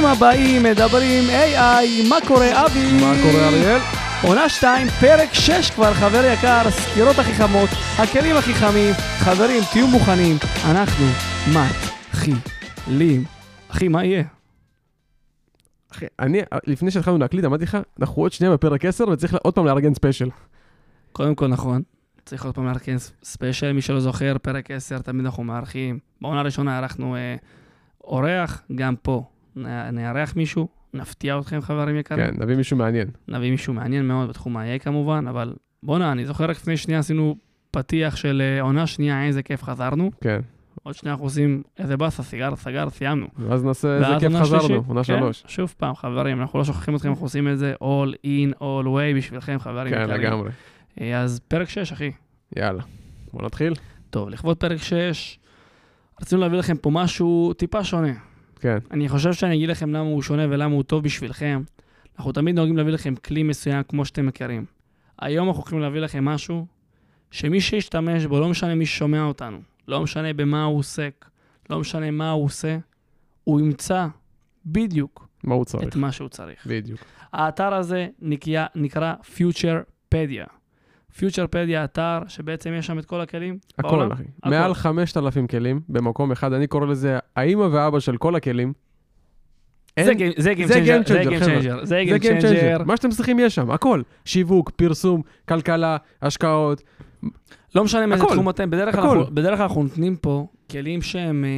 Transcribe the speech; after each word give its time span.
ברוכים 0.00 0.16
הבאים, 0.16 0.62
מדברים 0.62 1.24
AI, 1.24 2.08
מה 2.08 2.16
קורה 2.28 2.66
אבי? 2.66 2.92
מה 2.92 3.12
קורה 3.22 3.48
אריאל? 3.48 3.80
עונה 4.22 4.48
2, 4.48 4.88
פרק 4.88 5.28
6 5.32 5.70
כבר, 5.70 5.94
חבר 5.94 6.24
יקר, 6.32 6.62
הסקירות 6.66 7.18
הכי 7.18 7.34
חמות, 7.34 7.68
הכלים 7.98 8.36
הכי 8.36 8.54
חמים. 8.54 8.94
חברים, 9.18 9.62
תהיו 9.72 9.86
מוכנים, 9.86 10.36
אנחנו 10.70 11.04
מתחילים. 11.46 13.24
אחי, 13.68 13.88
מה 13.88 14.04
יהיה? 14.04 14.24
אחי, 15.92 16.06
אני, 16.18 16.40
לפני 16.66 16.90
שהתחלנו 16.90 17.18
להקליט, 17.18 17.44
אמרתי 17.44 17.64
לך, 17.64 17.78
אנחנו 18.00 18.22
עוד 18.22 18.32
שנייה 18.32 18.52
בפרק 18.52 18.84
10 18.84 19.08
וצריך 19.08 19.34
עוד 19.34 19.54
פעם 19.54 19.66
לארגן 19.66 19.94
ספיישל. 19.94 20.28
קודם 21.12 21.34
כל, 21.34 21.46
נכון. 21.46 21.82
צריך 22.24 22.44
עוד 22.44 22.54
פעם 22.54 22.66
לארגן 22.66 22.96
special, 23.24 23.72
מי 23.72 23.82
שלא 23.82 24.00
זוכר, 24.00 24.36
פרק 24.42 24.70
10, 24.70 24.98
תמיד 24.98 25.24
אנחנו 25.24 25.44
מארחים. 25.44 25.98
בעונה 26.20 26.40
הראשונה 26.40 26.78
אירחנו 26.78 27.16
אה, 27.16 27.36
אורח, 28.04 28.62
גם 28.74 28.94
פה 29.02 29.24
נארח 29.92 30.36
מישהו, 30.36 30.68
נפתיע 30.94 31.38
אתכם, 31.38 31.60
חברים 31.60 31.96
יקרים. 31.96 32.26
כן, 32.26 32.42
נביא 32.42 32.56
מישהו 32.56 32.76
מעניין. 32.76 33.08
נביא 33.28 33.50
מישהו 33.50 33.74
מעניין 33.74 34.08
מאוד 34.08 34.28
בתחום 34.28 34.56
ה-IA 34.56 34.78
כמובן, 34.78 35.24
אבל 35.28 35.54
בואנה, 35.82 36.12
אני 36.12 36.26
זוכר 36.26 36.44
רק 36.44 36.56
לפני 36.56 36.76
שנייה 36.76 37.00
עשינו 37.00 37.36
פתיח 37.70 38.16
של 38.16 38.42
אה, 38.44 38.60
עונה 38.60 38.86
שנייה, 38.86 39.26
איזה 39.26 39.42
כיף 39.42 39.62
חזרנו. 39.62 40.10
כן. 40.20 40.40
עוד 40.82 40.94
שנייה 40.94 41.12
אנחנו 41.12 41.26
עושים 41.26 41.62
איזה 41.78 41.96
באסה, 41.96 42.22
סיגר, 42.22 42.56
סגר, 42.56 42.90
סיימנו. 42.90 43.26
ואז 43.38 43.64
נעשה 43.64 43.96
איזה 43.96 44.06
כיף 44.20 44.32
חזרנו. 44.36 44.84
עונה 44.86 45.04
כן, 45.04 45.18
שלוש. 45.18 45.44
שוב 45.46 45.74
פעם, 45.78 45.94
חברים, 45.94 46.40
אנחנו 46.40 46.58
לא 46.58 46.64
שוכחים 46.64 46.96
אתכם, 46.96 47.08
אנחנו 47.08 47.24
עושים 47.24 47.48
את 47.48 47.58
זה 47.58 47.74
all 47.74 48.12
in, 48.26 48.54
all 48.60 48.86
way 48.86 49.16
בשבילכם, 49.16 49.56
חברים. 49.58 49.94
כן, 49.94 50.02
יקרים. 50.02 50.20
לגמרי. 50.20 50.50
אה, 51.00 51.20
אז 51.20 51.40
פרק 51.48 51.68
6, 51.68 51.92
אחי. 51.92 52.10
יאללה. 52.56 52.82
בוא 53.32 53.42
נתחיל? 53.42 53.74
טוב, 54.10 54.28
לכבוד 54.28 54.56
פרק 54.56 54.82
6, 54.82 55.38
רצינו 56.20 56.40
להביא 56.40 56.58
לכם 56.58 56.76
פה 56.76 56.90
משהו 56.90 57.52
טיפה 57.52 57.84
שונה. 57.84 58.12
כן. 58.60 58.78
אני 58.90 59.08
חושב 59.08 59.32
שאני 59.32 59.56
אגיד 59.56 59.68
לכם 59.68 59.90
למה 59.92 60.08
הוא 60.08 60.22
שונה 60.22 60.46
ולמה 60.50 60.74
הוא 60.74 60.82
טוב 60.82 61.04
בשבילכם. 61.04 61.62
אנחנו 62.18 62.32
תמיד 62.32 62.54
נוהגים 62.54 62.76
להביא 62.76 62.92
לכם 62.92 63.14
כלי 63.14 63.42
מסוים 63.42 63.82
כמו 63.82 64.04
שאתם 64.04 64.26
מכירים. 64.26 64.64
היום 65.18 65.48
אנחנו 65.48 65.62
הולכים 65.62 65.78
להביא 65.78 66.00
לכם 66.00 66.24
משהו 66.24 66.66
שמי 67.30 67.60
שישתמש 67.60 68.26
בו, 68.26 68.40
לא 68.40 68.48
משנה 68.48 68.74
מי 68.74 68.86
ששומע 68.86 69.22
אותנו, 69.22 69.58
לא 69.88 70.02
משנה 70.02 70.32
במה 70.32 70.64
הוא 70.64 70.78
עוסק, 70.78 71.28
לא 71.70 71.80
משנה 71.80 72.10
מה 72.10 72.30
הוא 72.30 72.44
עושה, 72.44 72.78
הוא 73.44 73.60
ימצא 73.60 74.06
בדיוק 74.66 75.28
מה 75.44 75.54
הוא 75.54 75.62
את 75.62 75.68
צריך? 75.68 75.96
מה 75.96 76.12
שהוא 76.12 76.28
צריך. 76.28 76.66
בדיוק. 76.66 77.00
האתר 77.32 77.74
הזה 77.74 78.08
נקרא, 78.20 78.66
נקרא 78.74 79.14
FuturePedia. 79.36 80.59
FuturePedia 81.18 81.84
אתר 81.84 82.18
שבעצם 82.28 82.72
יש 82.78 82.86
שם 82.86 82.98
את 82.98 83.04
כל 83.04 83.20
הכלים 83.20 83.58
הכל, 83.78 83.88
בעולם. 83.88 84.12
אחי. 84.12 84.22
הכל. 84.42 84.50
מעל 84.50 84.74
5,000 84.74 85.46
כלים 85.46 85.80
במקום 85.88 86.32
אחד, 86.32 86.52
אני 86.52 86.66
קורא 86.66 86.86
לזה 86.86 87.18
האימא 87.36 87.62
והאבא 87.62 88.00
של 88.00 88.16
כל 88.16 88.34
הכלים. 88.36 88.72
זה 90.00 90.14
גיים- 90.14 90.32
זה 90.36 90.52
Game 90.52 90.66
זה 90.66 90.74
Changer, 90.74 91.06
Game. 91.06 91.08
Changer, 91.08 91.42
Changer. 91.42 92.80
Changer. 92.80 92.84
מה 92.84 92.96
שאתם 92.96 93.10
צריכים 93.10 93.38
יש 93.38 93.54
שם, 93.54 93.70
הכל. 93.70 94.02
שיווק, 94.24 94.70
פרסום, 94.70 95.22
כלכלה, 95.48 95.96
השקעות. 96.22 96.82
לא 97.74 97.84
משנה 97.84 98.06
מאיזה. 98.06 98.24
תחום 98.24 98.50
אתם, 98.50 98.70
בדרך 98.70 98.94
כלל 98.94 99.04
הכל. 99.06 99.18
אנחנו- 99.18 99.34
בדרך 99.34 99.58
כלל 99.58 99.66
אנחנו 99.66 99.82
נותנים 99.82 100.16
פה 100.16 100.46
כלים 100.70 101.02
שהם 101.02 101.44
אה, 101.44 101.50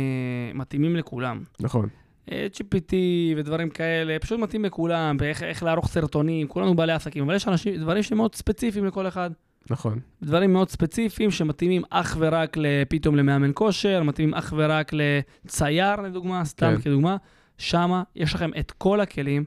מתאימים 0.58 0.96
לכולם. 0.96 1.42
נכון. 1.60 1.88
GPT 2.30 2.92
ודברים 3.36 3.70
כאלה, 3.70 4.18
פשוט 4.18 4.40
מתאים 4.40 4.64
לכולם, 4.64 5.16
ואיך 5.20 5.42
איך 5.42 5.62
לערוך 5.62 5.88
סרטונים, 5.88 6.48
כולנו 6.48 6.74
בעלי 6.74 6.92
עסקים, 6.92 7.24
אבל 7.24 7.34
יש 7.34 7.48
אנשים, 7.48 7.76
דברים 7.76 8.02
שהם 8.02 8.18
מאוד 8.18 8.34
ספציפיים 8.34 8.84
לכל 8.84 9.08
אחד. 9.08 9.30
נכון. 9.70 9.98
דברים 10.22 10.52
מאוד 10.52 10.68
ספציפיים 10.68 11.30
שמתאימים 11.30 11.82
אך 11.90 12.16
ורק 12.20 12.56
פתאום 12.88 13.16
למאמן 13.16 13.50
כושר, 13.54 14.02
מתאימים 14.02 14.34
אך 14.34 14.54
ורק 14.56 14.90
לצייר 14.92 16.00
לדוגמה, 16.00 16.44
סתם 16.44 16.74
כן. 16.76 16.80
כדוגמה. 16.80 17.16
שמה 17.58 18.02
יש 18.16 18.34
לכם 18.34 18.50
את 18.58 18.70
כל 18.70 19.00
הכלים, 19.00 19.44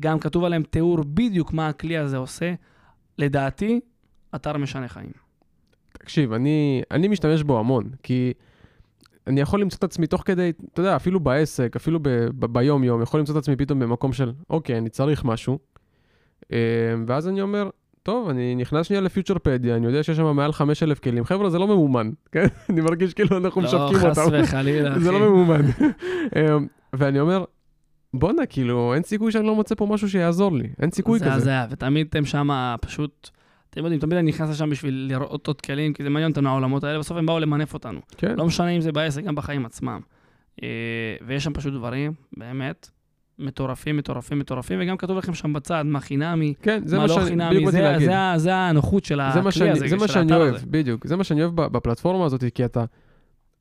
גם 0.00 0.18
כתוב 0.18 0.44
עליהם 0.44 0.62
תיאור 0.62 1.04
בדיוק 1.04 1.52
מה 1.52 1.68
הכלי 1.68 1.98
הזה 1.98 2.16
עושה. 2.16 2.54
לדעתי, 3.18 3.80
אתר 4.34 4.56
משנה 4.56 4.88
חיים. 4.88 5.10
תקשיב, 5.92 6.32
אני, 6.32 6.82
אני 6.90 7.08
משתמש 7.08 7.42
בו 7.42 7.58
המון, 7.58 7.90
כי 8.02 8.32
אני 9.30 9.40
יכול 9.40 9.60
למצוא 9.60 9.78
את 9.78 9.84
עצמי 9.84 10.06
תוך 10.06 10.22
כדי, 10.24 10.52
אתה 10.72 10.80
יודע, 10.80 10.96
אפילו 10.96 11.20
בעסק, 11.20 11.76
אפילו 11.76 11.98
ב, 12.02 12.08
ב, 12.08 12.46
ביום-יום, 12.46 13.02
יכול 13.02 13.20
למצוא 13.20 13.34
את 13.34 13.42
עצמי 13.42 13.56
פתאום 13.56 13.78
במקום 13.80 14.12
של, 14.12 14.32
אוקיי, 14.50 14.78
אני 14.78 14.88
צריך 14.88 15.24
משהו, 15.24 15.58
אה, 16.52 16.58
ואז 17.06 17.28
אני 17.28 17.42
אומר, 17.42 17.70
טוב, 18.02 18.28
אני 18.28 18.54
נכנס 18.54 18.86
שנייה 18.86 19.00
לפיוטרפדיה, 19.00 19.76
אני 19.76 19.86
יודע 19.86 20.02
שיש 20.02 20.16
שם 20.16 20.36
מעל 20.36 20.52
5,000 20.52 20.98
כלים. 20.98 21.24
חבר'ה, 21.24 21.50
זה 21.50 21.58
לא 21.58 21.66
ממומן, 21.66 22.10
כן? 22.32 22.46
אני 22.70 22.80
מרגיש 22.80 23.14
כאילו 23.14 23.38
אנחנו 23.38 23.60
לא, 23.60 23.66
משווקים 23.66 23.98
חס 23.98 24.18
אותם. 24.18 24.36
וחלילה, 24.42 24.92
אחי. 24.92 25.00
זה 25.04 25.12
לא 25.12 25.18
ממומן. 25.18 25.62
אה, 26.36 26.56
ואני 26.92 27.20
אומר, 27.20 27.44
בואנה, 28.14 28.46
כאילו, 28.46 28.94
אין 28.94 29.02
סיכוי 29.02 29.32
שאני 29.32 29.46
לא 29.46 29.54
מוצא 29.54 29.74
פה 29.74 29.86
משהו 29.86 30.08
שיעזור 30.08 30.52
לי. 30.52 30.68
אין 30.82 30.90
סיכוי 30.90 31.18
זה 31.18 31.24
כזה. 31.24 31.34
הזיה, 31.34 31.66
ותמיד 31.70 32.06
אתם 32.10 32.24
שם 32.24 32.48
פשוט, 32.80 33.30
אתם 33.70 33.80
יודעים, 33.80 34.00
תמיד 34.00 34.18
אני 34.18 34.28
נכנס 34.28 34.50
לשם 34.50 34.70
בשביל 34.70 35.06
לראות 35.10 35.46
עוד 35.46 35.60
כלים, 35.60 35.92
כי 35.92 36.02
זה 36.02 36.10
מעניין 36.10 36.30
אותנו 36.30 36.48
העולמות 36.48 36.84
האלה, 36.84 36.98
בסוף 36.98 37.16
הם 37.18 37.26
באו 37.26 37.38
למנף 37.40 37.74
אותנו. 37.74 38.00
כן, 38.16 38.34
לא 38.36 38.46
משנה 38.46 38.68
אם 38.68 38.80
זה 38.80 38.92
בעסק, 38.92 39.24
גם 39.24 39.34
בחיים 39.34 39.66
עצמם. 39.66 40.00
אה, 40.62 40.68
ויש 41.26 41.44
שם 41.44 41.52
פשוט 41.52 41.72
דברים, 41.74 42.12
באמת, 42.36 42.90
מטורפים, 43.38 43.96
מטורפים, 43.96 44.38
מטורפים, 44.38 44.78
וגם 44.82 44.96
כתוב 44.96 45.18
לכם 45.18 45.34
שם 45.34 45.52
בצד, 45.52 45.84
מה 45.86 46.00
חינמי, 46.00 46.54
כן, 46.62 46.82
זה 46.84 46.96
מה 46.96 47.02
מה 47.02 47.08
לא 47.08 47.14
שאני, 47.14 47.26
חינמי, 47.26 47.66
זה-. 47.70 47.94
זה 47.98 48.18
ה- 48.18 48.38
זה 48.38 48.54
הנוחות 48.54 49.04
של 49.04 49.14
זה 49.16 49.40
מה 49.40 49.48
הכלי 49.48 49.52
שאני, 49.52 49.70
הזה, 49.70 49.88
זה 49.88 49.96
מה 49.96 50.08
של 50.08 50.14
שאני 50.14 50.32
האתר 50.32 50.42
אוהב, 50.44 50.54
הזה. 50.54 50.66
בדיוק. 50.70 51.06
זה 51.06 51.16
מה 51.16 51.24
שאני 51.24 51.42
אוהב 51.42 51.54
בפלטפורמה 51.56 52.24
הזאת, 52.24 52.44
כי 52.54 52.64
אתה, 52.64 52.84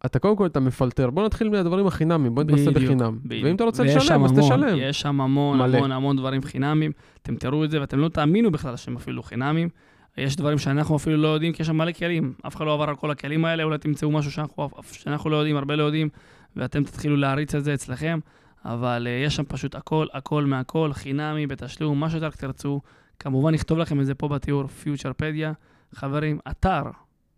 אתה 0.05 0.19
קודם 0.19 0.35
כל 0.35 0.45
אתה 0.45 0.59
מפלטר. 0.59 1.09
בוא 1.09 1.25
נתחיל 1.25 1.49
מהדברים 1.49 1.87
החינמיים, 1.87 2.35
בוא 2.35 2.43
נתנסה 2.43 2.71
בחינם. 2.71 3.19
בדיוק. 3.25 3.45
ואם 3.45 3.55
אתה 3.55 3.63
רוצה 3.63 3.83
לשלם, 3.83 4.23
אז 4.25 4.31
המון, 4.31 4.41
תשלם. 4.43 4.77
יש 4.81 5.01
שם 5.01 5.21
המון, 5.21 5.57
מלא. 5.57 5.77
המון, 5.77 5.91
המון 5.91 6.17
דברים 6.17 6.41
חינמיים. 6.41 6.91
אתם 7.21 7.35
תראו 7.35 7.63
את 7.63 7.71
זה 7.71 7.79
ואתם 7.81 7.99
לא 7.99 8.09
תאמינו 8.09 8.51
בכלל 8.51 8.75
שהם 8.75 8.95
אפילו 8.95 9.23
חינמיים. 9.23 9.69
יש 10.19 10.35
דברים 10.35 10.57
שאנחנו 10.57 10.95
אפילו 10.95 11.17
לא 11.17 11.27
יודעים, 11.27 11.53
כי 11.53 11.61
יש 11.61 11.67
שם 11.67 11.77
מלא 11.77 11.91
כלים. 11.91 12.33
אף 12.47 12.55
אחד 12.55 12.65
לא 12.65 12.73
עבר 12.73 12.89
על 12.89 12.95
כל 12.95 13.11
הכלים 13.11 13.45
האלה, 13.45 13.63
אולי 13.63 13.77
תמצאו 13.77 14.11
משהו 14.11 14.31
שאנחנו, 14.31 14.69
שאנחנו 14.91 15.29
לא 15.29 15.35
יודעים, 15.35 15.57
הרבה 15.57 15.75
לא 15.75 15.83
יודעים, 15.83 16.09
ואתם 16.55 16.83
תתחילו 16.83 17.17
להריץ 17.17 17.55
את 17.55 17.63
זה 17.63 17.73
אצלכם. 17.73 18.19
אבל 18.65 19.07
uh, 19.07 19.25
יש 19.25 19.35
שם 19.35 19.43
פשוט 19.47 19.75
הכל, 19.75 20.07
הכל 20.13 20.45
מהכל, 20.45 20.93
חינמי, 20.93 21.47
בתשלום, 21.47 21.99
מה 21.99 22.09
שרק 22.09 22.35
תרצו. 22.35 22.81
כמובן, 23.19 23.53
נכתוב 23.53 23.77
לכם 23.77 23.99
את 23.99 24.05
זה 24.05 24.15
פה 24.15 24.27
בתיאור, 24.27 24.67
פיוטרפדיה. 24.67 25.51
חברים, 25.93 26.39
אתר, 26.51 26.83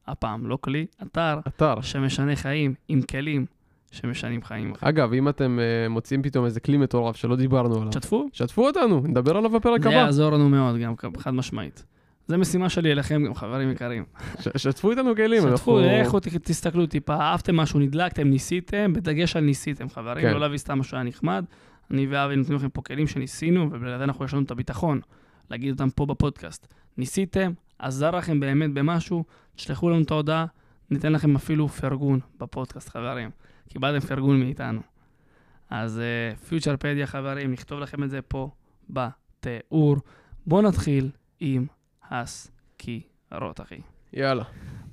הפעם, 0.08 0.48
לא 0.48 0.58
כלי, 0.62 0.86
אתר 1.04 1.40
אתר. 1.48 1.82
שמשנה 1.82 2.36
חיים, 2.36 2.74
עם 2.88 3.02
כלים 3.02 3.46
שמשנים 3.92 4.44
חיים. 4.44 4.74
אגב, 4.82 5.14
אם 5.14 5.30
אתם 5.30 5.60
אה, 5.60 5.90
מוצאים 5.90 6.24
פתאום 6.24 6.46
איזה 6.46 6.60
כלי 6.60 6.78
מטורף 6.78 7.16
שלא 7.16 7.36
דיברנו 7.36 7.76
עליו, 7.76 7.90
תשתפו, 7.90 8.30
שתפו 8.34 8.68
אותנו, 8.68 9.02
נדבר 9.08 9.38
עליו 9.38 9.50
בפרק 9.50 9.84
זה 9.84 9.90
הבא. 9.90 9.98
יעזור 9.98 10.32
לנו 10.32 10.50
מאוד, 10.50 10.78
גם 10.78 10.94
חד 11.18 11.34
משמעית. 11.34 11.86
זה 12.32 12.38
משימה 12.38 12.70
שלי 12.70 12.92
אליכם, 12.92 13.24
גם 13.26 13.34
חברים 13.34 13.72
יקרים. 13.72 14.04
שתפו 14.58 14.92
איתנו 14.92 15.16
כלים. 15.16 15.44
שתפו, 15.44 15.80
לכו 15.80 16.20
תסתכלו 16.20 16.86
טיפה, 16.86 17.16
אהבתם 17.16 17.56
משהו, 17.56 17.80
נדלקתם, 17.80 18.28
ניסיתם, 18.28 18.94
בדגש 18.94 19.36
על 19.36 19.44
ניסיתם, 19.44 19.90
חברים, 19.90 20.26
כן. 20.26 20.34
לא 20.34 20.40
להביא 20.40 20.58
סתם 20.58 20.80
משהו 20.80 20.92
שהיה 20.92 21.04
נחמד. 21.04 21.46
אני 21.92 22.08
ואבי 22.10 22.36
נותנים 22.36 22.58
לכם 22.58 22.70
פה 22.70 22.82
כלים 22.82 23.08
שניסינו, 23.08 23.70
ובלעדי 23.72 24.04
אנחנו 24.04 24.26
יש 24.26 24.34
לנו 24.34 24.44
את 24.44 24.52
הביטחון 24.52 25.02
להגיד 25.50 25.72
אותם 25.72 25.90
פה 25.90 26.06
בפודקאסט. 26.06 26.68
ניסיתם, 26.98 27.52
עזר 27.80 28.12
לכם 28.12 28.40
באמת 28.40 28.74
במשהו, 28.74 29.24
תשלחו 29.56 29.90
לנו 29.90 30.02
את 30.02 30.12
ההודעה, 30.12 30.46
ניתן 30.90 31.12
לכם 31.12 31.36
אפילו 31.36 31.68
פרגון 31.68 32.20
בפודקאסט, 32.40 32.90
חברים. 32.90 33.30
קיבלתם 33.70 34.08
פרגון 34.08 34.40
מאיתנו. 34.40 34.82
אז 35.70 36.02
פיוטרפדיה, 36.48 37.08
חברים, 37.08 37.52
נכתוב 37.52 37.80
לכם 37.80 38.04
את 38.04 38.10
זה 38.10 38.22
פה 38.22 38.50
בתיאור. 38.90 39.98
בואו 40.48 40.62
נתחיל 40.62 41.10
עם 41.40 41.66
הסקירות, 42.12 43.62
אחי. 43.62 43.80
יאללה. 44.14 44.44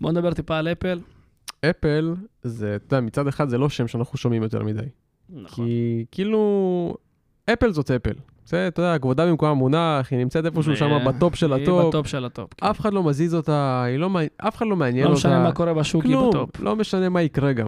בואו 0.00 0.12
נדבר 0.12 0.32
טיפה 0.34 0.58
על 0.58 0.69
אפל. 0.69 1.00
אפל, 1.70 2.14
זה, 2.42 2.76
אתה 2.76 2.96
יודע, 2.96 3.06
מצד 3.06 3.26
אחד 3.26 3.48
זה 3.48 3.58
לא 3.58 3.69
שם 3.69 3.88
שאנחנו 3.88 4.19
שומעים 4.19 4.42
יותר 4.42 4.62
מדי. 4.62 4.82
נכון. 5.31 5.64
כי 5.66 6.04
כאילו, 6.10 6.96
אפל 7.52 7.72
זאת 7.72 7.90
אפל. 7.90 8.12
זה, 8.46 8.69
אתה 8.69 8.82
יודע, 8.82 8.98
כבודה 8.98 9.26
במקומה 9.26 9.54
מונח, 9.54 10.08
היא 10.10 10.19
נמצאת 10.19 10.44
איפשהו 10.46 10.76
שם 10.76 10.90
ו- 10.92 11.04
בטופ 11.08 11.34
של 11.34 11.52
היא 11.52 11.62
הטופ. 11.62 11.88
בטופ 11.88 12.06
של 12.06 12.25
הטופ. 12.25 12.54
כן. 12.56 12.66
אף 12.66 12.81
אחד 12.81 12.92
לא 12.92 13.02
מזיז 13.02 13.34
אותה, 13.34 13.82
היא 13.82 13.96
לא, 13.98 14.10
אף 14.37 14.56
אחד 14.56 14.66
לא 14.66 14.76
מעניין 14.76 15.04
לא 15.04 15.10
אותה. 15.10 15.19
משנה 15.19 15.42
מה 15.42 15.52
קורה 15.52 15.75
בשוק, 15.75 16.04
היא 16.04 16.12
כלום, 16.12 16.31
ב 16.30 16.36
top. 16.36 16.60
לא 16.60 16.76
משנה 16.76 17.08
מה 17.08 17.22
יקרה 17.22 17.52
גם. 17.52 17.66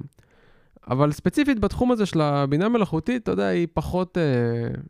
אבל 0.90 1.12
ספציפית 1.12 1.58
בתחום 1.60 1.92
הזה 1.92 2.06
של 2.06 2.20
הבינה 2.20 2.66
המלאכותית, 2.66 3.22
אתה 3.22 3.30
יודע, 3.30 3.46
היא 3.46 3.66
פחות, 3.74 4.18
אה, 4.18 4.22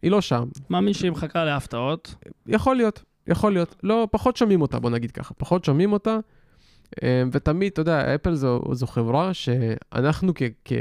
היא 0.03 0.11
לא 0.11 0.21
שם. 0.21 0.45
מאמין 0.71 0.95
שהיא 0.95 1.11
מחכה 1.11 1.45
להפתעות. 1.45 2.15
יכול 2.47 2.77
להיות, 2.77 3.03
יכול 3.31 3.53
להיות. 3.53 3.77
לא, 3.83 4.09
פחות 4.11 4.37
שומעים 4.37 4.63
אותה, 4.63 4.79
בוא 4.79 4.91
נגיד 4.91 5.11
ככה. 5.11 5.35
פחות 5.35 5.65
שומעים 5.65 5.93
אותה. 5.93 6.19
אה, 7.03 7.23
ותמיד, 7.33 7.73
אתה 7.73 7.81
יודע, 7.81 8.15
אפל 8.15 8.35
זו, 8.35 8.63
זו 8.73 8.87
חברה 8.87 9.35
שאנחנו 9.35 10.33
כ- 10.35 10.73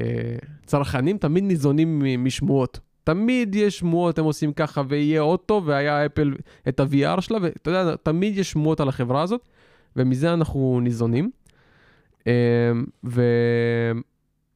כצרכנים 0.63 1.17
תמיד 1.17 1.43
ניזונים 1.43 2.03
משמועות. 2.23 2.79
תמיד 3.03 3.55
יש 3.55 3.79
שמועות, 3.79 4.19
הם 4.19 4.25
עושים 4.25 4.53
ככה, 4.53 4.81
ויהיה 4.87 5.21
עוד 5.21 5.39
טוב, 5.39 5.67
והיה 5.67 6.05
אפל 6.05 6.35
את 6.67 6.79
ה-VR 6.79 7.21
שלה, 7.21 7.37
ואתה 7.41 7.69
יודע, 7.71 7.95
תמיד 7.95 8.37
יש 8.37 8.51
שמועות 8.51 8.79
על 8.79 8.89
החברה 8.89 9.21
הזאת, 9.21 9.47
ומזה 9.95 10.33
אנחנו 10.33 10.79
ניזונים. 10.83 11.31
אה, 12.27 12.71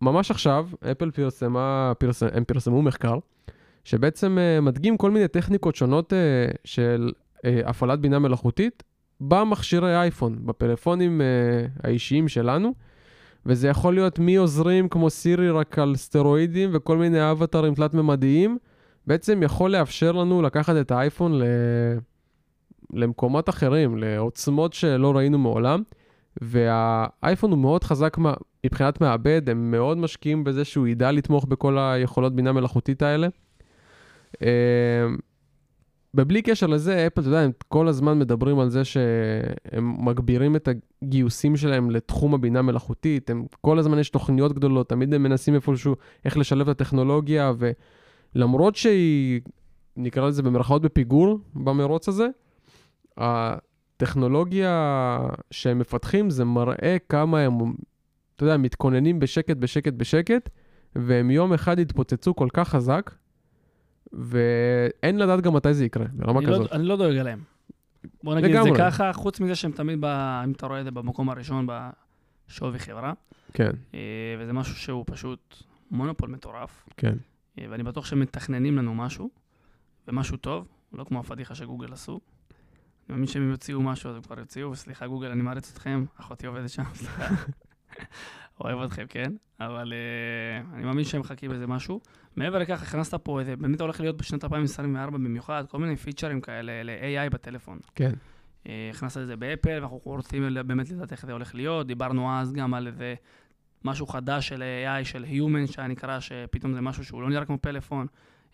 וממש 0.02 0.32
עכשיו, 0.32 0.68
אפל 0.92 1.12
פרסמה, 1.12 1.94
פרס... 1.98 2.24
הם 2.24 2.44
פרסמו 2.44 2.82
מחקר, 2.82 3.18
שבעצם 3.84 4.38
אה, 4.38 4.62
מדגים 4.62 4.98
כל 4.98 5.12
מיני 5.12 5.28
טכניקות 5.28 5.76
שונות 5.76 6.14
של 6.64 7.12
הפעלת 7.44 8.00
בינה 8.00 8.20
מלאכותית 8.20 8.84
במכשירי 9.22 9.96
אייפון, 9.96 10.40
בפלאפונים 10.46 11.22
אה, 11.22 11.26
האישיים 11.84 12.28
שלנו. 12.28 12.74
וזה 13.46 13.68
יכול 13.68 13.94
להיות 13.94 14.20
מעוזרים 14.20 14.90
כמו 14.90 15.10
סירי 15.10 15.50
רק 15.50 15.80
על 15.80 15.96
סטרואידים 15.96 16.70
וכל 16.74 16.98
מיני 16.98 17.32
אבטרים 17.32 17.76
תלת-ממדיים, 17.76 18.58
בעצם 19.08 19.44
יכול 19.44 19.72
לאפשר 19.72 20.12
לנו 20.12 20.42
לקחת 20.42 20.76
את 20.82 20.92
האייפון 20.92 21.40
ל... 21.40 21.44
למקומות 22.94 23.50
אחרים, 23.50 23.98
לעוצמות 23.98 24.74
שלא 24.74 25.16
ראינו 25.16 25.38
מעולם. 25.38 25.84
והאייפון 26.42 27.52
הוא 27.52 27.60
מאוד 27.60 27.84
חזק. 27.84 28.18
מבחינת 28.66 29.02
מעבד, 29.02 29.50
הם 29.50 29.72
מאוד 29.72 29.98
משקיעים 29.98 30.44
בזה 30.44 30.66
שהוא 30.66 30.88
ידע 30.88 31.12
לתמוך 31.12 31.46
בכל 31.46 31.78
היכולות 31.78 32.36
בינה 32.36 32.52
מלאכותית 32.52 33.02
האלה. 33.02 33.28
ובלי 36.14 36.42
קשר 36.42 36.68
לזה, 36.68 37.08
אפל, 37.08 37.22
אתה 37.22 37.30
יודע, 37.30 37.40
הם 37.40 37.52
כל 37.68 37.88
הזמן 37.88 38.20
מדברים 38.20 38.60
על 38.60 38.70
זה 38.70 38.84
שהם 38.84 40.06
מגבירים 40.06 40.56
את 40.56 40.70
הגיוסים 41.04 41.58
שלהם 41.58 41.92
לתחום 41.92 42.34
הבינה 42.34 42.62
מלאכותית, 42.62 43.30
הם 43.30 43.46
כל 43.62 43.80
הזמן 43.80 44.00
יש 44.00 44.10
תוכניות 44.10 44.54
גדולות, 44.54 44.90
תמיד 44.90 45.14
הם 45.14 45.24
מנסים 45.24 45.56
איפשהו 45.56 45.96
איך 46.26 46.38
לשלב 46.38 46.70
את 46.70 46.82
הטכנולוגיה, 46.82 47.54
ולמרות 48.36 48.76
שהיא, 48.76 49.42
נקרא 49.98 50.28
לזה 50.28 50.44
במרכאות 50.44 50.82
בפיגור 50.82 51.40
במרוץ 51.56 52.08
הזה, 52.08 52.28
הטכנולוגיה 53.18 55.20
שהם 55.52 55.80
מפתחים 55.80 56.30
זה 56.30 56.46
מראה 56.46 56.98
כמה 57.10 57.40
הם, 57.40 57.54
אתה 58.36 58.44
יודע, 58.44 58.58
מתכוננים 58.58 59.20
בשקט, 59.20 59.58
בשקט, 59.58 59.94
בשקט, 59.94 60.50
והם 60.96 61.32
יום 61.32 61.54
אחד 61.54 61.80
יתפוצצו 61.80 62.36
כל 62.36 62.48
כך 62.54 62.70
חזק, 62.70 63.12
ואין 64.14 65.18
לדעת 65.18 65.42
גם 65.42 65.54
מתי 65.54 65.74
זה 65.74 65.86
יקרה, 65.86 66.06
ברמה 66.14 66.40
אני 66.40 66.48
לא- 66.48 66.54
כזאת. 66.56 66.72
אני 66.72 66.84
לא 66.86 66.98
דואג 66.98 67.18
עליהם. 67.18 67.40
בוא 68.24 68.36
נגיד 68.36 68.56
את 68.56 68.64
זה 68.64 68.70
לגמרי. 68.70 68.92
ככה, 68.92 69.14
חוץ 69.14 69.40
מזה 69.40 69.56
שהם 69.56 69.72
תמיד, 69.72 69.98
ב, 70.02 70.06
אם 70.46 70.52
אתה 70.52 70.68
רואה 70.68 70.80
את 70.80 70.86
זה 70.86 70.92
במקום 70.92 71.30
הראשון 71.30 71.68
בשווי 72.50 72.80
חברה, 72.80 73.14
כן, 73.54 73.72
אה, 73.94 74.00
וזה 74.40 74.54
משהו 74.54 74.76
שהוא 74.76 75.04
פשוט 75.08 75.64
מונופול 75.92 76.30
מטורף, 76.30 76.90
כן. 76.98 77.16
אה, 77.60 77.66
ואני 77.70 77.84
בטוח 77.84 78.06
שהם 78.06 78.20
מתכננים 78.20 78.78
לנו 78.78 78.96
משהו, 78.96 79.30
ומשהו 80.08 80.38
טוב, 80.38 80.68
לא 80.94 81.04
כמו 81.04 81.20
הפדיחה 81.20 81.56
שגוגל 81.56 81.94
עשו. 81.94 82.20
אני 83.10 83.14
מאמין 83.16 83.28
שהם 83.28 83.50
יוציאו 83.50 83.82
משהו, 83.82 84.10
אז 84.10 84.16
הם 84.16 84.22
כבר 84.22 84.40
יוציאו, 84.40 84.72
וסליחה 84.72 85.08
גוגל, 85.08 85.28
אני 85.32 85.42
מעריץ 85.42 85.72
אתכם, 85.72 86.06
אחותי 86.20 86.48
עובדת 86.48 86.70
שם, 86.70 86.84
סליחה. 86.94 87.28
אוהב 88.60 88.82
אתכם, 88.82 89.06
כן? 89.10 89.32
אבל 89.60 89.94
uh, 89.94 90.76
אני 90.76 90.84
מאמין 90.84 91.06
שהם 91.06 91.22
מחכים 91.22 91.52
לזה 91.52 91.68
משהו. 91.68 92.00
מעבר 92.36 92.60
לכך, 92.60 92.82
הכנסת 92.82 93.14
פה 93.14 93.40
איזה, 93.40 93.56
באמת 93.56 93.82
הולך 93.82 94.00
להיות 94.00 94.18
בשנת 94.18 94.44
2024 94.44 95.18
במיוחד, 95.18 95.64
כל 95.70 95.80
מיני 95.80 95.96
פיצ'רים 95.96 96.42
כאלה 96.42 96.84
ל-AI 96.84 97.30
בטלפון. 97.30 97.80
כן. 97.96 98.12
אה, 98.68 98.90
הכנסת 98.94 99.22
את 99.22 99.28
זה 99.28 99.36
באפל, 99.36 99.78
ואנחנו 99.80 100.00
רוצים 100.04 100.58
באמת 100.66 100.90
לדעת 100.90 101.12
איך 101.12 101.26
זה 101.26 101.32
הולך 101.32 101.56
להיות. 101.56 101.88
דיברנו 101.88 102.40
אז 102.40 102.54
גם 102.54 102.74
על 102.74 102.88
איזה 102.88 103.16
משהו 103.84 104.08
חדש 104.08 104.48
של 104.48 104.64
AI, 104.64 105.06
של 105.06 105.26
Human, 105.26 105.72
שהיה 105.72 105.88
נקרא, 105.88 106.20
שפתאום 106.20 106.74
זה 106.74 106.82
משהו 106.82 107.06
שהוא 107.06 107.22
לא 107.22 107.30
נראה 107.30 107.46
כמו 107.46 107.58
פלאפון, 107.62 108.08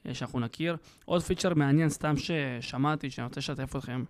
אה, 0.05 0.13
שאנחנו 0.13 0.39
נכיר. 0.39 0.77
עוד 1.05 1.21
פיצ'ר 1.21 1.53
מעניין, 1.53 1.89
סתם 1.89 2.13
ששמעתי, 2.17 3.09
שאני 3.09 3.25
רוצה 3.25 3.39
לשתף 3.39 3.75
אתכם. 3.75 4.03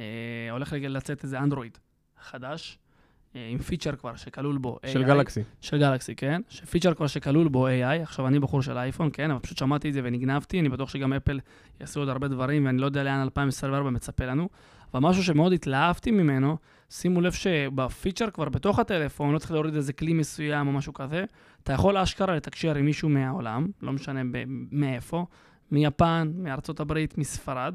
אה, 0.00 0.48
הולך 0.50 0.72
לצאת 0.72 1.24
איזה 1.24 1.38
אנדרואיד 1.38 1.78
חדש, 2.18 2.78
עם 3.50 3.58
פיצ'ר 3.58 3.96
כבר 3.96 4.16
שכלול 4.16 4.58
בו 4.58 4.78
AI. 4.82 4.88
של 4.88 5.04
גלקסי. 5.04 5.42
של 5.60 5.78
גלקסי, 5.78 6.14
כן? 6.14 6.42
שפיצ'ר 6.48 6.94
כבר 6.94 7.06
שכלול 7.06 7.48
בו 7.48 7.68
AI, 7.68 8.02
עכשיו 8.02 8.26
אני 8.26 8.38
בחור 8.38 8.62
של 8.62 8.78
אייפון, 8.78 9.10
כן? 9.12 9.30
אבל 9.30 9.40
פשוט 9.40 9.58
שמעתי 9.58 9.88
את 9.88 9.94
זה 9.94 10.00
ונגנבתי, 10.04 10.60
אני 10.60 10.68
בטוח 10.68 10.88
שגם 10.88 11.12
אפל 11.12 11.40
יעשו 11.80 12.00
עוד 12.00 12.08
הרבה 12.08 12.28
דברים, 12.28 12.66
ואני 12.66 12.78
לא 12.78 12.86
יודע 12.86 13.02
לאן 13.02 13.20
2024 13.20 13.90
מצפה 13.90 14.24
לנו. 14.24 14.48
אבל 14.94 15.00
משהו 15.00 15.22
שמאוד 15.22 15.52
התלהבתי 15.52 16.10
ממנו, 16.10 16.56
שימו 16.90 17.20
לב 17.20 17.32
שבפיצ'ר 17.32 18.30
כבר 18.30 18.48
בתוך 18.48 18.78
הטלפון, 18.78 19.32
לא 19.32 19.38
צריך 19.38 19.52
להוריד 19.52 19.74
איזה 19.74 19.92
כלי 19.92 20.12
מסוים 20.12 20.66
או 20.66 20.72
משהו 20.72 20.94
כזה, 20.94 21.24
אתה 21.62 21.72
יכול 21.72 21.96
אשכרה 21.96 22.36
לתקשר 22.36 22.74
עם 22.74 22.84
מישהו 22.84 23.08
מהעולם, 23.08 23.66
לא 23.82 23.92
משנה 23.92 24.20
ב- 24.32 24.44
מאיפה, 24.72 25.26
מיפן, 25.70 26.32
מארצות 26.36 26.80
הברית, 26.80 27.18
מספרד. 27.18 27.74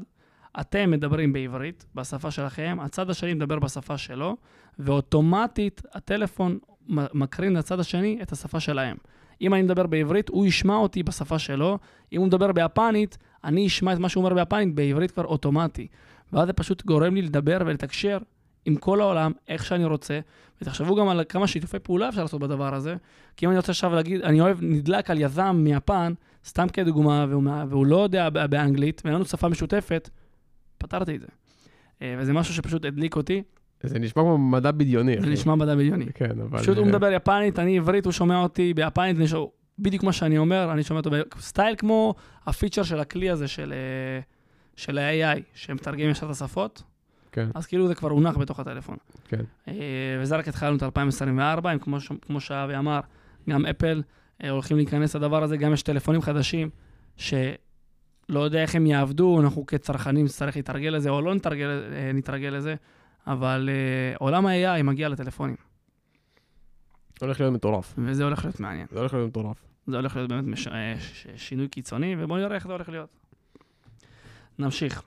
אתם 0.60 0.90
מדברים 0.90 1.32
בעברית, 1.32 1.86
בשפה 1.94 2.30
שלכם, 2.30 2.78
הצד 2.80 3.10
השני 3.10 3.34
מדבר 3.34 3.58
בשפה 3.58 3.98
שלו, 3.98 4.36
ואוטומטית 4.78 5.82
הטלפון 5.92 6.58
מקרין 6.88 7.52
לצד 7.52 7.80
השני 7.80 8.18
את 8.22 8.32
השפה 8.32 8.60
שלהם. 8.60 8.96
אם 9.40 9.54
אני 9.54 9.62
מדבר 9.62 9.86
בעברית, 9.86 10.28
הוא 10.28 10.46
ישמע 10.46 10.76
אותי 10.76 11.02
בשפה 11.02 11.38
שלו, 11.38 11.78
אם 12.12 12.18
הוא 12.18 12.26
מדבר 12.26 12.52
ביפנית, 12.52 13.18
אני 13.44 13.66
אשמע 13.66 13.92
את 13.92 13.98
מה 13.98 14.08
שהוא 14.08 14.24
אומר 14.24 14.34
ביפנית 14.34 14.74
בעברית 14.74 15.10
כבר 15.10 15.24
אוטומטי. 15.24 15.86
ואז 16.32 16.46
זה 16.46 16.52
פשוט 16.52 16.84
גורם 16.84 17.14
לי 17.14 17.22
לדבר 17.22 17.58
ולתקשר 17.60 18.18
עם 18.64 18.76
כל 18.76 19.00
העולם, 19.00 19.32
איך 19.48 19.64
שאני 19.64 19.84
רוצה, 19.84 20.20
ותחשבו 20.62 20.96
גם 20.96 21.08
על 21.08 21.24
כמה 21.28 21.46
שיתופי 21.46 21.78
פעולה 21.78 22.08
אפשר 22.08 22.22
לעשות 22.22 22.40
בדבר 22.40 22.74
הזה, 22.74 22.96
כי 23.36 23.46
אם 23.46 23.50
אני 23.50 23.56
רוצה 23.56 23.72
עכשיו 23.72 23.94
להגיד, 23.94 24.20
אני 24.20 24.40
אוהב, 24.40 24.58
נדלק 24.60 25.10
על 25.10 25.20
יזם 25.20 25.56
מיפן, 25.58 26.12
סתם 26.46 26.68
כדוגמה, 26.68 27.26
והוא, 27.28 27.42
והוא 27.68 27.86
לא 27.86 28.02
יודע 28.02 28.30
באנגלית, 28.30 29.02
ואין 29.04 29.14
לנו 29.14 29.24
שפה 29.24 29.48
משותפת, 29.48 30.10
פתרתי 30.78 31.16
את 31.16 31.20
זה. 31.20 31.26
אה, 32.02 32.14
וזה 32.18 32.32
משהו 32.32 32.54
שפשוט 32.54 32.84
הדליק 32.84 33.16
אותי, 33.16 33.42
זה 33.84 33.98
נשמע 33.98 34.22
כמו 34.22 34.38
מדע 34.38 34.70
בדיוני. 34.70 35.16
זה. 35.20 35.26
נשמע 35.26 35.54
מדע 35.54 35.74
בדיוני. 35.74 36.06
כן, 36.14 36.40
אבל... 36.40 36.58
פשוט 36.58 36.76
הוא 36.76 36.84
אה, 36.86 36.90
מדבר 36.90 37.12
יפנית, 37.12 37.58
אני 37.58 37.78
עברית, 37.78 38.04
הוא 38.04 38.12
שומע 38.12 38.42
אותי 38.42 38.74
ביפנית, 38.74 39.16
אני 39.16 39.26
שומע- 39.28 39.46
בדיוק 39.78 40.02
מה 40.02 40.12
שאני 40.12 40.38
אומר, 40.38 40.72
אני 40.72 40.82
שומע 40.82 41.00
אותו 41.00 41.10
בסטייל 41.36 41.74
כמו 41.78 42.14
הפיצ'ר 42.46 42.82
של 42.82 43.00
הכלי 43.00 43.30
הזה 43.30 43.48
של, 43.48 43.72
אה, 43.72 44.20
של 44.76 44.98
ה-AI, 44.98 45.40
שמתרגם 45.54 46.10
ישר 46.10 46.26
את 46.26 46.30
השפות, 46.30 46.82
כן, 47.32 47.48
אז 47.54 47.66
כאילו 47.66 47.88
זה 47.88 47.94
כבר 47.94 48.10
הונח 48.10 48.36
בתוך 48.36 48.60
הטלפון. 48.60 48.96
כן. 49.28 49.44
אה, 49.68 49.74
וזה 50.20 50.36
רק 50.36 50.48
התחלנו 50.48 50.76
את 50.76 50.82
2024, 50.82 51.70
עם 51.70 51.78
כמו, 51.78 51.96
כמו 52.26 52.40
שאבי 52.40 52.76
אמר, 52.76 53.00
גם 53.50 53.66
אפל 53.66 54.02
הולכים 54.50 54.76
להיכנס 54.76 55.16
לדבר 55.16 55.42
הזה, 55.42 55.56
גם 55.56 55.72
יש 55.72 55.82
טלפונים 55.82 56.22
חדשים, 56.22 56.70
שלא 57.16 57.40
יודע 58.30 58.62
איך 58.62 58.74
הם 58.74 58.86
יעבדו, 58.86 59.40
אנחנו 59.40 59.66
כצרכנים 59.66 60.24
נצטרך 60.24 60.56
להתרגל 60.56 60.88
לזה, 60.88 61.10
או 61.10 61.20
לא 61.20 61.34
נתרגל, 61.34 61.82
נתרגל 62.14 62.48
לזה, 62.48 62.74
אבל 63.26 63.68
אה, 63.72 64.16
עולם 64.18 64.46
ה-AI 64.46 64.82
מגיע 64.82 65.08
לטלפונים, 65.08 65.56
הולך 67.20 67.40
להיות 67.40 67.52
מטורף. 67.52 67.94
וזה 67.98 68.24
הולך 68.24 68.44
להיות 68.44 68.60
מעניין. 68.60 68.86
זה 68.90 68.98
הולך 68.98 69.14
להיות 69.14 69.28
מטורף. 69.28 69.64
זה 69.86 69.96
הולך 69.96 70.16
להיות 70.16 70.28
באמת 70.28 70.44
מש... 70.44 70.68
אה, 70.68 70.94
ש... 70.98 71.26
שינוי 71.36 71.68
קיצוני, 71.68 72.16
ובואו 72.18 72.38
נראה 72.38 72.54
איך 72.54 72.66
זה 72.66 72.72
הולך 72.72 72.88
להיות. 72.88 73.08
נמשיך. 74.58 75.02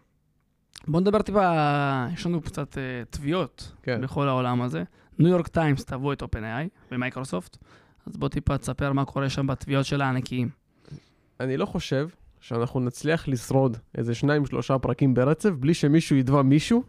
בואו 0.88 1.02
נדבר 1.02 1.22
טיפה, 1.22 2.06
יש 2.14 2.26
לנו 2.26 2.42
קצת 2.42 2.74
uh, 2.74 2.78
תביעות 3.10 3.72
כן. 3.84 4.02
בכל 4.02 4.28
העולם 4.28 4.62
הזה. 4.62 4.84
ניו 5.20 5.28
יורק 5.28 5.48
טיימס 5.48 5.86
תבעו 5.86 6.14
את 6.14 6.24
OpenAI 6.24 6.92
ומייקרוסופט, 6.92 7.58
אז 8.06 8.18
בוא 8.18 8.30
טיפה 8.30 8.58
תספר 8.58 8.94
מה 8.94 9.06
קורה 9.06 9.30
שם 9.30 9.48
בתביעות 9.48 9.86
של 9.86 10.02
הענקיים. 10.02 10.50
אני 11.40 11.58
לא 11.58 11.66
חושב 11.66 12.08
שאנחנו 12.40 12.80
נצליח 12.80 13.28
לשרוד 13.28 13.78
איזה 13.98 14.16
שניים, 14.16 14.46
שלושה 14.46 14.80
פרקים 14.80 15.14
ברצף 15.14 15.50
בלי 15.50 15.74
שמישהו 15.74 16.16
יתבע 16.16 16.42
מישהו 16.42 16.84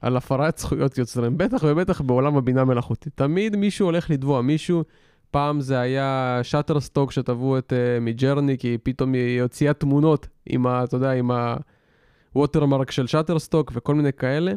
על 0.00 0.16
הפרת 0.16 0.58
זכויות 0.58 0.98
יוצרים, 0.98 1.38
בטח 1.38 1.64
ובטח 1.66 2.00
בעולם 2.00 2.36
הבינה 2.36 2.60
המלאכותית. 2.60 3.12
תמיד 3.14 3.56
מישהו 3.56 3.86
הולך 3.86 4.10
לתבוע 4.10 4.42
מישהו. 4.42 4.84
פעם 5.30 5.60
זה 5.60 5.78
היה 5.78 6.40
Shutterstock 6.42 7.12
שתבעו 7.12 7.58
את 7.58 7.72
uh, 7.72 8.00
Midjourney, 8.00 8.58
כי 8.58 8.78
פתאום 8.82 9.12
היא 9.12 9.42
הוציאה 9.42 9.72
תמונות 9.72 10.28
עם 10.46 10.66
ה... 10.66 10.84
אתה 10.84 10.96
יודע, 10.96 11.12
עם 11.12 11.30
ה 12.32 12.38
watermark 12.38 12.90
של 12.90 13.06
Shutterstock 13.06 13.72
וכל 13.74 13.94
מיני 13.94 14.12
כאלה. 14.12 14.52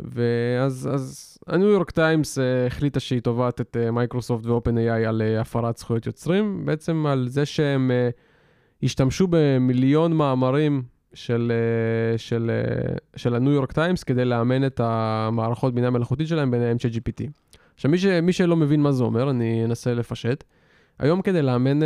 ואז 0.00 0.88
אז 0.92 1.38
הניו 1.46 1.68
יורק 1.68 1.90
טיימס 1.90 2.38
uh, 2.38 2.40
החליטה 2.66 3.00
שהיא 3.00 3.20
תובעת 3.20 3.60
את 3.60 3.76
uh, 3.76 3.90
מייקרוסופט 3.90 4.46
ו 4.46 4.55
OpenAI 4.55 5.06
על 5.06 5.22
uh, 5.22 5.40
הפרת 5.40 5.76
זכויות 5.76 6.06
יוצרים, 6.06 6.66
בעצם 6.66 7.06
על 7.06 7.28
זה 7.28 7.46
שהם 7.46 7.90
uh, 7.90 8.82
השתמשו 8.82 9.26
במיליון 9.30 10.12
מאמרים 10.12 10.82
של, 11.16 11.52
uh, 12.14 12.18
של, 12.18 12.50
uh, 12.50 12.98
של 13.16 13.34
הניו 13.34 13.52
יורק 13.52 13.72
טיימס 13.72 14.04
כדי 14.04 14.24
לאמן 14.24 14.66
את 14.66 14.80
המערכות 14.84 15.74
בינה 15.74 15.90
מלאכותית 15.90 16.28
שלהם, 16.28 16.50
ביניהם 16.50 16.76
ChatGPT. 16.76 17.30
עכשיו, 17.74 17.90
מי, 17.90 17.98
ש, 17.98 18.06
מי 18.06 18.32
שלא 18.32 18.56
מבין 18.56 18.80
מה 18.80 18.92
זה 18.92 19.04
אומר, 19.04 19.30
אני 19.30 19.64
אנסה 19.64 19.94
לפשט. 19.94 20.44
היום 20.98 21.22
כדי 21.22 21.42
לאמן 21.42 21.82
uh, 21.82 21.84